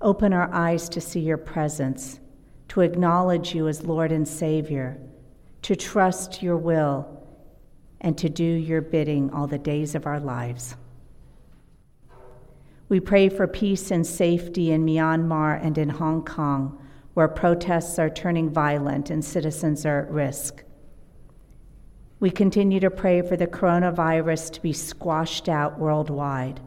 Open 0.00 0.32
our 0.32 0.48
eyes 0.52 0.88
to 0.90 1.00
see 1.00 1.18
your 1.18 1.36
presence, 1.36 2.20
to 2.68 2.82
acknowledge 2.82 3.56
you 3.56 3.66
as 3.66 3.82
Lord 3.82 4.12
and 4.12 4.28
Savior, 4.28 5.00
to 5.62 5.74
trust 5.74 6.44
your 6.44 6.56
will, 6.56 7.08
and 8.00 8.16
to 8.18 8.28
do 8.28 8.44
your 8.44 8.82
bidding 8.82 9.32
all 9.32 9.48
the 9.48 9.58
days 9.58 9.96
of 9.96 10.06
our 10.06 10.20
lives. 10.20 10.76
We 12.88 13.00
pray 13.00 13.30
for 13.30 13.48
peace 13.48 13.90
and 13.90 14.06
safety 14.06 14.70
in 14.70 14.86
Myanmar 14.86 15.60
and 15.60 15.76
in 15.76 15.88
Hong 15.88 16.24
Kong, 16.24 16.80
where 17.16 17.28
protests 17.28 17.98
are 17.98 18.10
turning 18.10 18.50
violent 18.50 19.08
and 19.08 19.24
citizens 19.24 19.86
are 19.86 20.02
at 20.02 20.10
risk. 20.10 20.62
We 22.20 22.28
continue 22.28 22.78
to 22.80 22.90
pray 22.90 23.22
for 23.22 23.38
the 23.38 23.46
coronavirus 23.46 24.52
to 24.52 24.60
be 24.60 24.74
squashed 24.74 25.48
out 25.48 25.78
worldwide. 25.78 26.60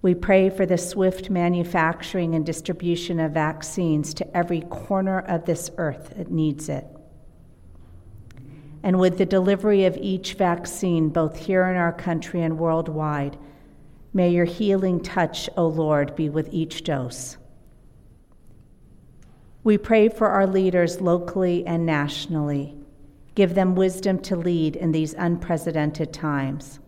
We 0.00 0.14
pray 0.14 0.48
for 0.48 0.64
the 0.64 0.78
swift 0.78 1.28
manufacturing 1.28 2.36
and 2.36 2.46
distribution 2.46 3.18
of 3.18 3.32
vaccines 3.32 4.14
to 4.14 4.36
every 4.36 4.60
corner 4.60 5.18
of 5.18 5.44
this 5.44 5.72
earth 5.76 6.14
that 6.16 6.30
needs 6.30 6.68
it. 6.68 6.86
And 8.84 9.00
with 9.00 9.18
the 9.18 9.26
delivery 9.26 9.86
of 9.86 9.96
each 9.96 10.34
vaccine, 10.34 11.08
both 11.08 11.36
here 11.36 11.64
in 11.64 11.76
our 11.76 11.92
country 11.92 12.42
and 12.42 12.60
worldwide, 12.60 13.36
may 14.14 14.28
your 14.28 14.44
healing 14.44 15.00
touch, 15.02 15.50
O 15.56 15.66
Lord, 15.66 16.14
be 16.14 16.28
with 16.28 16.48
each 16.52 16.84
dose. 16.84 17.38
We 19.66 19.78
pray 19.78 20.08
for 20.08 20.28
our 20.28 20.46
leaders 20.46 21.00
locally 21.00 21.66
and 21.66 21.84
nationally. 21.84 22.76
Give 23.34 23.56
them 23.56 23.74
wisdom 23.74 24.20
to 24.20 24.36
lead 24.36 24.76
in 24.76 24.92
these 24.92 25.12
unprecedented 25.14 26.12
times. 26.12 26.78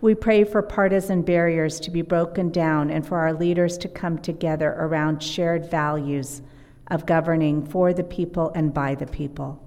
We 0.00 0.14
pray 0.14 0.44
for 0.44 0.62
partisan 0.62 1.20
barriers 1.20 1.78
to 1.80 1.90
be 1.90 2.00
broken 2.00 2.48
down 2.50 2.90
and 2.90 3.06
for 3.06 3.18
our 3.18 3.34
leaders 3.34 3.76
to 3.76 3.88
come 3.88 4.16
together 4.16 4.74
around 4.78 5.22
shared 5.22 5.70
values 5.70 6.40
of 6.86 7.04
governing 7.04 7.66
for 7.66 7.92
the 7.92 8.02
people 8.02 8.50
and 8.54 8.72
by 8.72 8.94
the 8.94 9.06
people. 9.06 9.62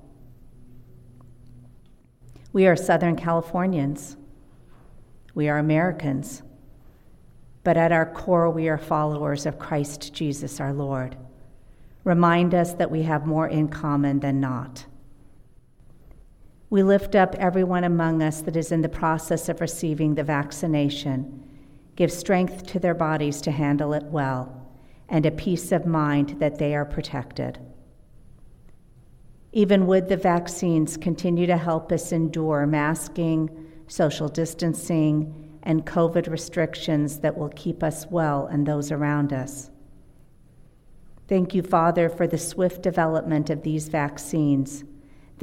We 2.51 2.65
are 2.65 2.75
Southern 2.75 3.15
Californians. 3.15 4.17
We 5.35 5.49
are 5.49 5.59
Americans. 5.59 6.41
But 7.63 7.77
at 7.77 7.91
our 7.91 8.11
core, 8.11 8.49
we 8.49 8.69
are 8.69 8.79
followers 8.79 9.45
of 9.45 9.59
Christ 9.59 10.15
Jesus 10.15 10.59
our 10.59 10.73
Lord. 10.73 11.15
Remind 12.03 12.53
us 12.53 12.73
that 12.73 12.91
we 12.91 13.03
have 13.03 13.25
more 13.25 13.47
in 13.47 13.69
common 13.69 14.19
than 14.19 14.39
not. 14.39 14.85
We 16.69 16.83
lift 16.83 17.15
up 17.15 17.35
everyone 17.35 17.83
among 17.83 18.23
us 18.23 18.41
that 18.41 18.55
is 18.55 18.71
in 18.71 18.81
the 18.81 18.89
process 18.89 19.47
of 19.47 19.61
receiving 19.61 20.15
the 20.15 20.23
vaccination. 20.23 21.43
Give 21.95 22.11
strength 22.11 22.65
to 22.67 22.79
their 22.79 22.95
bodies 22.95 23.41
to 23.41 23.51
handle 23.51 23.93
it 23.93 24.05
well, 24.05 24.67
and 25.07 25.25
a 25.25 25.31
peace 25.31 25.71
of 25.71 25.85
mind 25.85 26.39
that 26.39 26.57
they 26.57 26.73
are 26.75 26.85
protected. 26.85 27.59
Even 29.51 29.85
would 29.85 30.09
the 30.09 30.17
vaccines 30.17 30.97
continue 30.97 31.45
to 31.45 31.57
help 31.57 31.91
us 31.91 32.11
endure 32.11 32.65
masking, 32.65 33.69
social 33.87 34.27
distancing, 34.27 35.59
and 35.61 35.85
COVID 35.85 36.27
restrictions 36.27 37.19
that 37.19 37.37
will 37.37 37.49
keep 37.49 37.83
us 37.83 38.07
well 38.09 38.47
and 38.47 38.65
those 38.65 38.91
around 38.91 39.31
us. 39.31 39.69
Thank 41.27 41.55
you, 41.55 41.63
Father, 41.63 42.09
for 42.09 42.27
the 42.27 42.37
swift 42.37 42.81
development 42.81 43.49
of 43.49 43.63
these 43.63 43.87
vaccines 43.87 44.83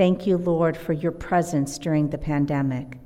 Thank 0.00 0.26
you, 0.26 0.38
Lord, 0.38 0.78
for 0.78 0.92
your 0.94 1.12
presence 1.12 1.76
during 1.76 2.08
the 2.08 2.16
pandemic. 2.16 2.98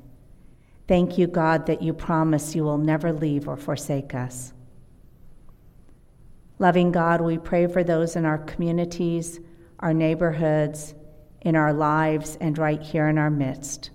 Thank 0.86 1.16
you, 1.18 1.26
God, 1.26 1.66
that 1.66 1.82
you 1.82 1.92
promise 1.92 2.54
you 2.54 2.62
will 2.62 2.78
never 2.78 3.12
leave 3.12 3.48
or 3.48 3.56
forsake 3.56 4.14
us. 4.14 4.52
Loving 6.58 6.92
God, 6.92 7.20
we 7.20 7.38
pray 7.38 7.66
for 7.66 7.82
those 7.82 8.16
in 8.16 8.24
our 8.24 8.38
communities, 8.38 9.40
our 9.80 9.92
neighborhoods, 9.92 10.94
in 11.40 11.56
our 11.56 11.72
lives, 11.72 12.38
and 12.40 12.56
right 12.58 12.80
here 12.80 13.08
in 13.08 13.18
our 13.18 13.30
midst. 13.30 13.90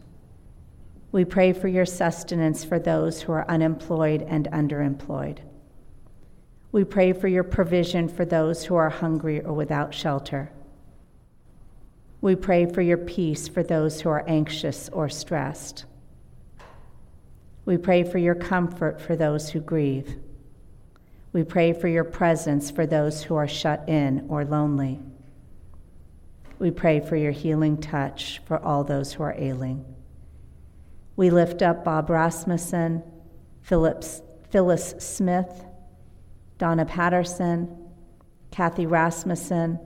We 1.11 1.25
pray 1.25 1.53
for 1.53 1.67
your 1.67 1.85
sustenance 1.85 2.65
for 2.65 2.79
those 2.79 3.21
who 3.21 3.31
are 3.31 3.49
unemployed 3.49 4.23
and 4.23 4.49
underemployed. 4.51 5.37
We 6.71 6.83
pray 6.83 7.13
for 7.13 7.27
your 7.27 7.43
provision 7.43 8.07
for 8.07 8.25
those 8.25 8.65
who 8.65 8.75
are 8.75 8.89
hungry 8.89 9.41
or 9.41 9.53
without 9.53 9.93
shelter. 9.93 10.51
We 12.21 12.35
pray 12.35 12.65
for 12.65 12.81
your 12.81 12.97
peace 12.97 13.47
for 13.47 13.63
those 13.63 14.01
who 14.01 14.09
are 14.09 14.23
anxious 14.27 14.89
or 14.89 15.09
stressed. 15.09 15.85
We 17.65 17.77
pray 17.77 18.03
for 18.03 18.17
your 18.17 18.35
comfort 18.35 19.01
for 19.01 19.15
those 19.15 19.49
who 19.49 19.61
grieve. 19.61 20.17
We 21.31 21.43
pray 21.43 21.73
for 21.73 21.87
your 21.87 22.03
presence 22.03 22.69
for 22.69 22.85
those 22.85 23.23
who 23.23 23.35
are 23.35 23.47
shut 23.47 23.87
in 23.87 24.25
or 24.29 24.43
lonely. 24.43 24.99
We 26.57 26.71
pray 26.71 26.99
for 26.99 27.15
your 27.15 27.31
healing 27.31 27.77
touch 27.77 28.41
for 28.45 28.57
all 28.57 28.83
those 28.83 29.13
who 29.13 29.23
are 29.23 29.35
ailing. 29.37 29.85
We 31.15 31.29
lift 31.29 31.61
up 31.61 31.83
Bob 31.83 32.09
Rasmussen, 32.09 33.03
Phillips, 33.61 34.21
Phyllis 34.49 34.95
Smith, 34.99 35.65
Donna 36.59 36.85
Patterson, 36.85 37.75
Kathy 38.51 38.85
Rasmussen, 38.85 39.79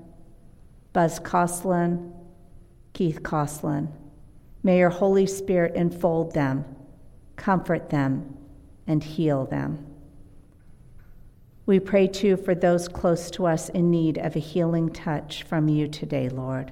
Buzz 0.91 1.19
Coslin, 1.19 2.11
Keith 2.93 3.23
Coslin. 3.23 3.93
May 4.63 4.79
your 4.79 4.89
Holy 4.89 5.27
Spirit 5.27 5.75
enfold 5.75 6.33
them, 6.33 6.65
comfort 7.35 7.89
them, 7.89 8.37
and 8.87 9.03
heal 9.03 9.45
them. 9.45 9.85
We 11.65 11.79
pray 11.79 12.07
too 12.07 12.37
for 12.37 12.55
those 12.55 12.87
close 12.87 13.31
to 13.31 13.45
us 13.45 13.69
in 13.69 13.91
need 13.91 14.17
of 14.17 14.35
a 14.35 14.39
healing 14.39 14.89
touch 14.89 15.43
from 15.43 15.69
you 15.69 15.87
today, 15.87 16.27
Lord. 16.27 16.71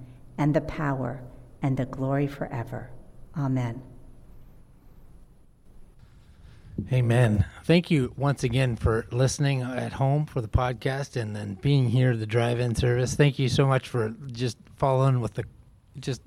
and 0.41 0.55
the 0.55 0.61
power, 0.61 1.21
and 1.61 1.77
the 1.77 1.85
glory 1.85 2.25
forever. 2.25 2.89
Amen. 3.37 3.79
Amen. 6.91 7.45
Thank 7.63 7.91
you 7.91 8.11
once 8.17 8.43
again 8.43 8.75
for 8.75 9.05
listening 9.11 9.61
at 9.61 9.93
home 9.93 10.25
for 10.25 10.41
the 10.41 10.47
podcast 10.47 11.15
and 11.15 11.35
then 11.35 11.59
being 11.61 11.89
here 11.89 12.17
the 12.17 12.25
drive-in 12.25 12.73
service. 12.73 13.13
Thank 13.13 13.37
you 13.37 13.49
so 13.49 13.67
much 13.67 13.87
for 13.87 14.15
just 14.31 14.57
following 14.77 15.21
with 15.21 15.35
the 15.35 15.43
just 15.99 16.23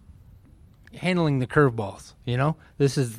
handling 0.95 1.41
the 1.41 1.47
curveballs, 1.49 2.15
you 2.25 2.37
know? 2.37 2.55
This 2.79 2.97
is 2.97 3.19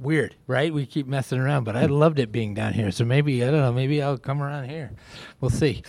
weird, 0.00 0.34
right? 0.48 0.74
We 0.74 0.86
keep 0.86 1.06
messing 1.06 1.38
around, 1.38 1.62
but 1.62 1.76
I 1.76 1.86
loved 1.86 2.18
it 2.18 2.32
being 2.32 2.52
down 2.52 2.72
here. 2.72 2.90
So 2.90 3.04
maybe 3.04 3.44
I 3.44 3.50
don't 3.52 3.60
know, 3.60 3.72
maybe 3.72 4.02
I'll 4.02 4.18
come 4.18 4.42
around 4.42 4.70
here. 4.70 4.90
We'll 5.40 5.52
see. 5.52 5.84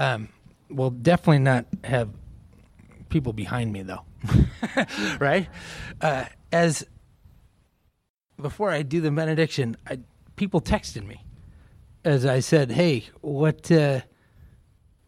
Um, 0.00 0.28
we'll 0.68 0.90
definitely 0.90 1.38
not 1.38 1.66
have 1.84 2.10
people 3.08 3.32
behind 3.32 3.72
me 3.72 3.82
though. 3.82 4.02
right? 5.20 5.48
Uh, 6.00 6.24
as 6.52 6.84
before 8.40 8.70
I 8.70 8.82
do 8.82 9.00
the 9.00 9.10
benediction, 9.10 9.76
I, 9.86 10.00
people 10.36 10.60
texted 10.60 11.06
me 11.06 11.24
as 12.04 12.24
I 12.24 12.40
said, 12.40 12.70
"Hey, 12.72 13.06
what? 13.20 13.70
Uh, 13.70 14.00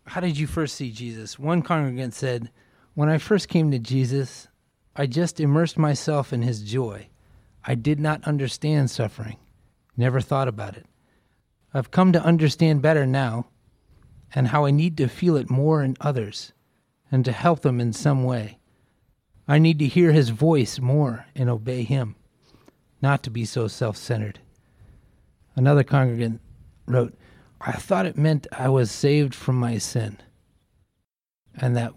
how 0.07 0.21
did 0.21 0.39
you 0.39 0.47
first 0.47 0.77
see 0.77 0.91
Jesus?" 0.91 1.39
One 1.39 1.63
congregant 1.63 2.15
said, 2.15 2.51
"When 2.95 3.09
I 3.09 3.19
first 3.19 3.49
came 3.49 3.71
to 3.71 3.79
Jesus, 3.79 4.49
I 4.97 5.07
just 5.07 5.41
immersed 5.41 5.79
myself 5.79 6.33
in 6.33 6.43
His 6.43 6.63
joy. 6.63 7.09
I 7.65 7.75
did 7.75 8.01
not 8.01 8.25
understand 8.25 8.91
suffering, 8.91 9.37
never 9.97 10.21
thought 10.21 10.49
about 10.49 10.77
it. 10.77 10.87
I've 11.73 11.91
come 11.91 12.13
to 12.13 12.23
understand 12.23 12.83
better 12.83 13.07
now, 13.07 13.47
and 14.35 14.49
how 14.49 14.65
I 14.65 14.71
need 14.71 14.97
to 14.97 15.09
feel 15.09 15.37
it 15.37 15.51
more 15.51 15.83
in 15.83 15.97
others, 16.01 16.53
and 17.11 17.25
to 17.25 17.33
help 17.33 17.61
them 17.61 17.81
in 17.81 17.93
some 17.93 18.25
way. 18.25 18.59
I 19.49 19.59
need 19.59 19.79
to 19.81 19.87
hear 19.87 20.13
His 20.13 20.31
voice 20.31 20.79
more 20.79 21.27
and 21.35 21.49
obey 21.49 21.83
Him." 21.83 22.17
not 23.03 23.23
to 23.23 23.31
be 23.31 23.45
so 23.45 23.69
self 23.69 23.97
centered. 23.97 24.41
Another 25.57 25.83
congregant 25.83 26.41
wrote, 26.87 27.15
I 27.61 27.73
thought 27.73 28.07
it 28.07 28.17
meant 28.17 28.47
I 28.53 28.69
was 28.69 28.91
saved 28.91 29.35
from 29.35 29.57
my 29.57 29.79
sin. 29.79 30.19
And 31.55 31.77
that 31.77 31.93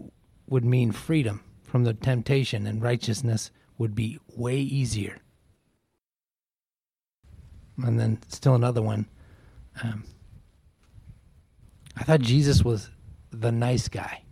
would 0.46 0.64
mean 0.64 0.92
freedom 0.92 1.42
from 1.62 1.84
the 1.84 1.94
temptation, 1.94 2.66
and 2.66 2.82
righteousness 2.82 3.50
would 3.78 3.94
be 3.94 4.18
way 4.36 4.58
easier. 4.58 5.18
And 7.82 7.98
then 7.98 8.18
still 8.28 8.54
another 8.54 8.82
one. 8.82 9.06
Um, 9.82 10.04
I 11.96 12.04
thought 12.04 12.20
Jesus 12.20 12.62
was 12.62 12.90
the 13.30 13.50
nice 13.50 13.88
guy. 13.88 14.23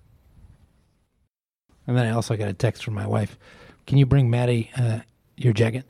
And 1.87 1.97
then 1.97 2.07
I 2.07 2.11
also 2.11 2.37
got 2.37 2.49
a 2.49 2.53
text 2.53 2.85
from 2.85 2.95
my 2.95 3.07
wife. 3.07 3.39
Can 3.87 3.99
you 3.99 4.07
bring 4.07 4.31
Maddie 4.31 4.71
uh, 4.77 5.01
your 5.37 5.53
jacket? 5.53 5.85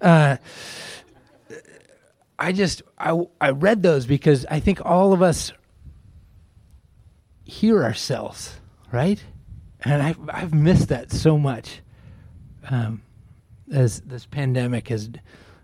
Uh, 0.00 0.36
I 2.38 2.52
just 2.52 2.82
I 2.98 3.20
I 3.40 3.50
read 3.50 3.82
those 3.82 4.06
because 4.06 4.46
I 4.50 4.60
think 4.60 4.84
all 4.84 5.12
of 5.12 5.22
us 5.22 5.52
hear 7.44 7.84
ourselves, 7.84 8.58
right? 8.90 9.22
And 9.80 10.02
I've 10.02 10.18
I've 10.28 10.54
missed 10.54 10.88
that 10.88 11.12
so 11.12 11.38
much, 11.38 11.80
um, 12.70 13.02
as 13.70 14.00
this 14.00 14.26
pandemic 14.26 14.88
has 14.88 15.10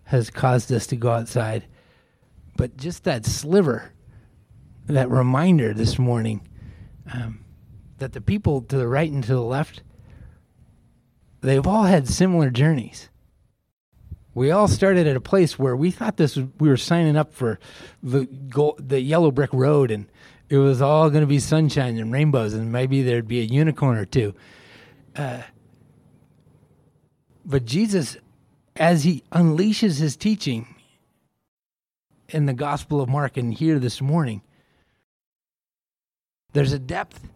has 0.05 0.31
caused 0.31 0.73
us 0.73 0.87
to 0.89 0.97
go 0.97 1.11
outside. 1.11 1.65
But 2.57 2.77
just 2.77 3.05
that 3.05 3.25
sliver, 3.25 3.93
that 4.87 5.09
reminder 5.11 5.73
this 5.73 5.99
morning, 5.99 6.49
um, 7.13 7.45
that 7.99 8.13
the 8.13 8.21
people 8.21 8.63
to 8.63 8.77
the 8.77 8.89
right 8.89 9.11
and 9.11 9.23
to 9.25 9.35
the 9.35 9.43
left, 9.43 9.83
they've 11.41 11.67
all 11.67 11.85
had 11.85 12.09
similar 12.09 12.51
journeys. 12.51 13.09
We 14.35 14.51
all 14.51 14.69
started 14.69 15.07
at 15.07 15.17
a 15.17 15.21
place 15.21 15.59
where 15.59 15.77
we 15.77 15.91
thought 15.91 16.17
this 16.17 16.37
was, 16.37 16.47
we 16.59 16.69
were 16.69 16.77
signing 16.77 17.17
up 17.17 17.35
for 17.35 17.59
the 18.03 18.27
gold, 18.27 18.89
the 18.89 19.01
yellow 19.01 19.31
brick 19.31 19.51
road 19.53 19.91
and 19.91 20.07
it 20.49 20.59
was 20.59 20.81
all 20.81 21.11
going 21.11 21.23
to 21.23 21.27
be 21.27 21.41
sunshine 21.41 21.99
and 21.99 22.13
rainbows 22.13 22.55
and 22.55 22.71
maybe 22.71 23.03
there'd 23.03 23.27
be 23.27 23.41
a 23.41 23.45
unicorn 23.45 23.99
or 23.99 24.05
two. 24.05 24.35
Uh, 25.17 25.43
but 27.45 27.65
jesus 27.65 28.17
as 28.77 29.03
he 29.03 29.25
unleashes 29.33 29.99
his 29.99 30.17
teaching 30.17 30.77
in 32.29 32.47
the 32.47 32.53
gospel 32.53 33.01
of 33.01 33.09
mark 33.09 33.37
and 33.37 33.55
here 33.55 33.81
this 33.81 34.01
morning 34.01 34.43
there's 36.53 36.73
a 36.73 36.79
depth 36.79 37.29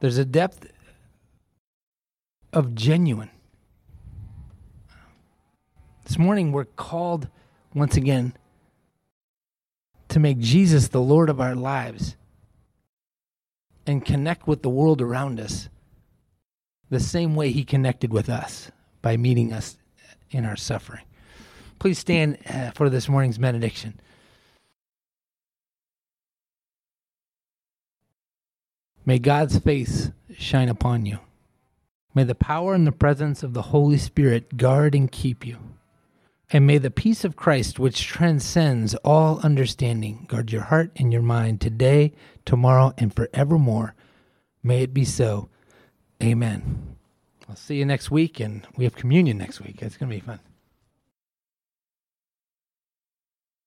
there's 0.00 0.18
a 0.18 0.24
depth 0.24 0.66
of 2.52 2.74
genuine 2.74 3.30
this 6.08 6.18
morning, 6.18 6.52
we're 6.52 6.64
called 6.64 7.28
once 7.74 7.94
again 7.94 8.32
to 10.08 10.18
make 10.18 10.38
Jesus 10.38 10.88
the 10.88 11.02
Lord 11.02 11.28
of 11.28 11.38
our 11.38 11.54
lives 11.54 12.16
and 13.86 14.02
connect 14.02 14.46
with 14.46 14.62
the 14.62 14.70
world 14.70 15.02
around 15.02 15.38
us 15.38 15.68
the 16.88 16.98
same 16.98 17.34
way 17.34 17.50
He 17.50 17.62
connected 17.62 18.10
with 18.10 18.30
us 18.30 18.70
by 19.02 19.18
meeting 19.18 19.52
us 19.52 19.76
in 20.30 20.46
our 20.46 20.56
suffering. 20.56 21.04
Please 21.78 21.98
stand 21.98 22.38
uh, 22.48 22.70
for 22.70 22.88
this 22.88 23.06
morning's 23.06 23.36
benediction. 23.36 24.00
May 29.08 29.18
God's 29.18 29.56
face 29.56 30.10
shine 30.36 30.68
upon 30.68 31.06
you. 31.06 31.20
May 32.14 32.24
the 32.24 32.34
power 32.34 32.74
and 32.74 32.86
the 32.86 32.92
presence 32.92 33.42
of 33.42 33.54
the 33.54 33.62
Holy 33.62 33.96
Spirit 33.96 34.58
guard 34.58 34.94
and 34.94 35.10
keep 35.10 35.46
you. 35.46 35.56
And 36.50 36.66
may 36.66 36.76
the 36.76 36.90
peace 36.90 37.24
of 37.24 37.34
Christ, 37.34 37.78
which 37.78 38.06
transcends 38.06 38.94
all 38.96 39.40
understanding, 39.40 40.26
guard 40.28 40.52
your 40.52 40.60
heart 40.60 40.90
and 40.96 41.10
your 41.10 41.22
mind 41.22 41.62
today, 41.62 42.12
tomorrow, 42.44 42.92
and 42.98 43.14
forevermore. 43.14 43.94
May 44.62 44.82
it 44.82 44.92
be 44.92 45.06
so. 45.06 45.48
Amen. 46.22 46.94
I'll 47.48 47.56
see 47.56 47.76
you 47.76 47.86
next 47.86 48.10
week, 48.10 48.40
and 48.40 48.66
we 48.76 48.84
have 48.84 48.94
communion 48.94 49.38
next 49.38 49.62
week. 49.62 49.80
It's 49.80 49.96
going 49.96 50.10
to 50.10 50.16
be 50.16 50.20
fun. 50.20 50.40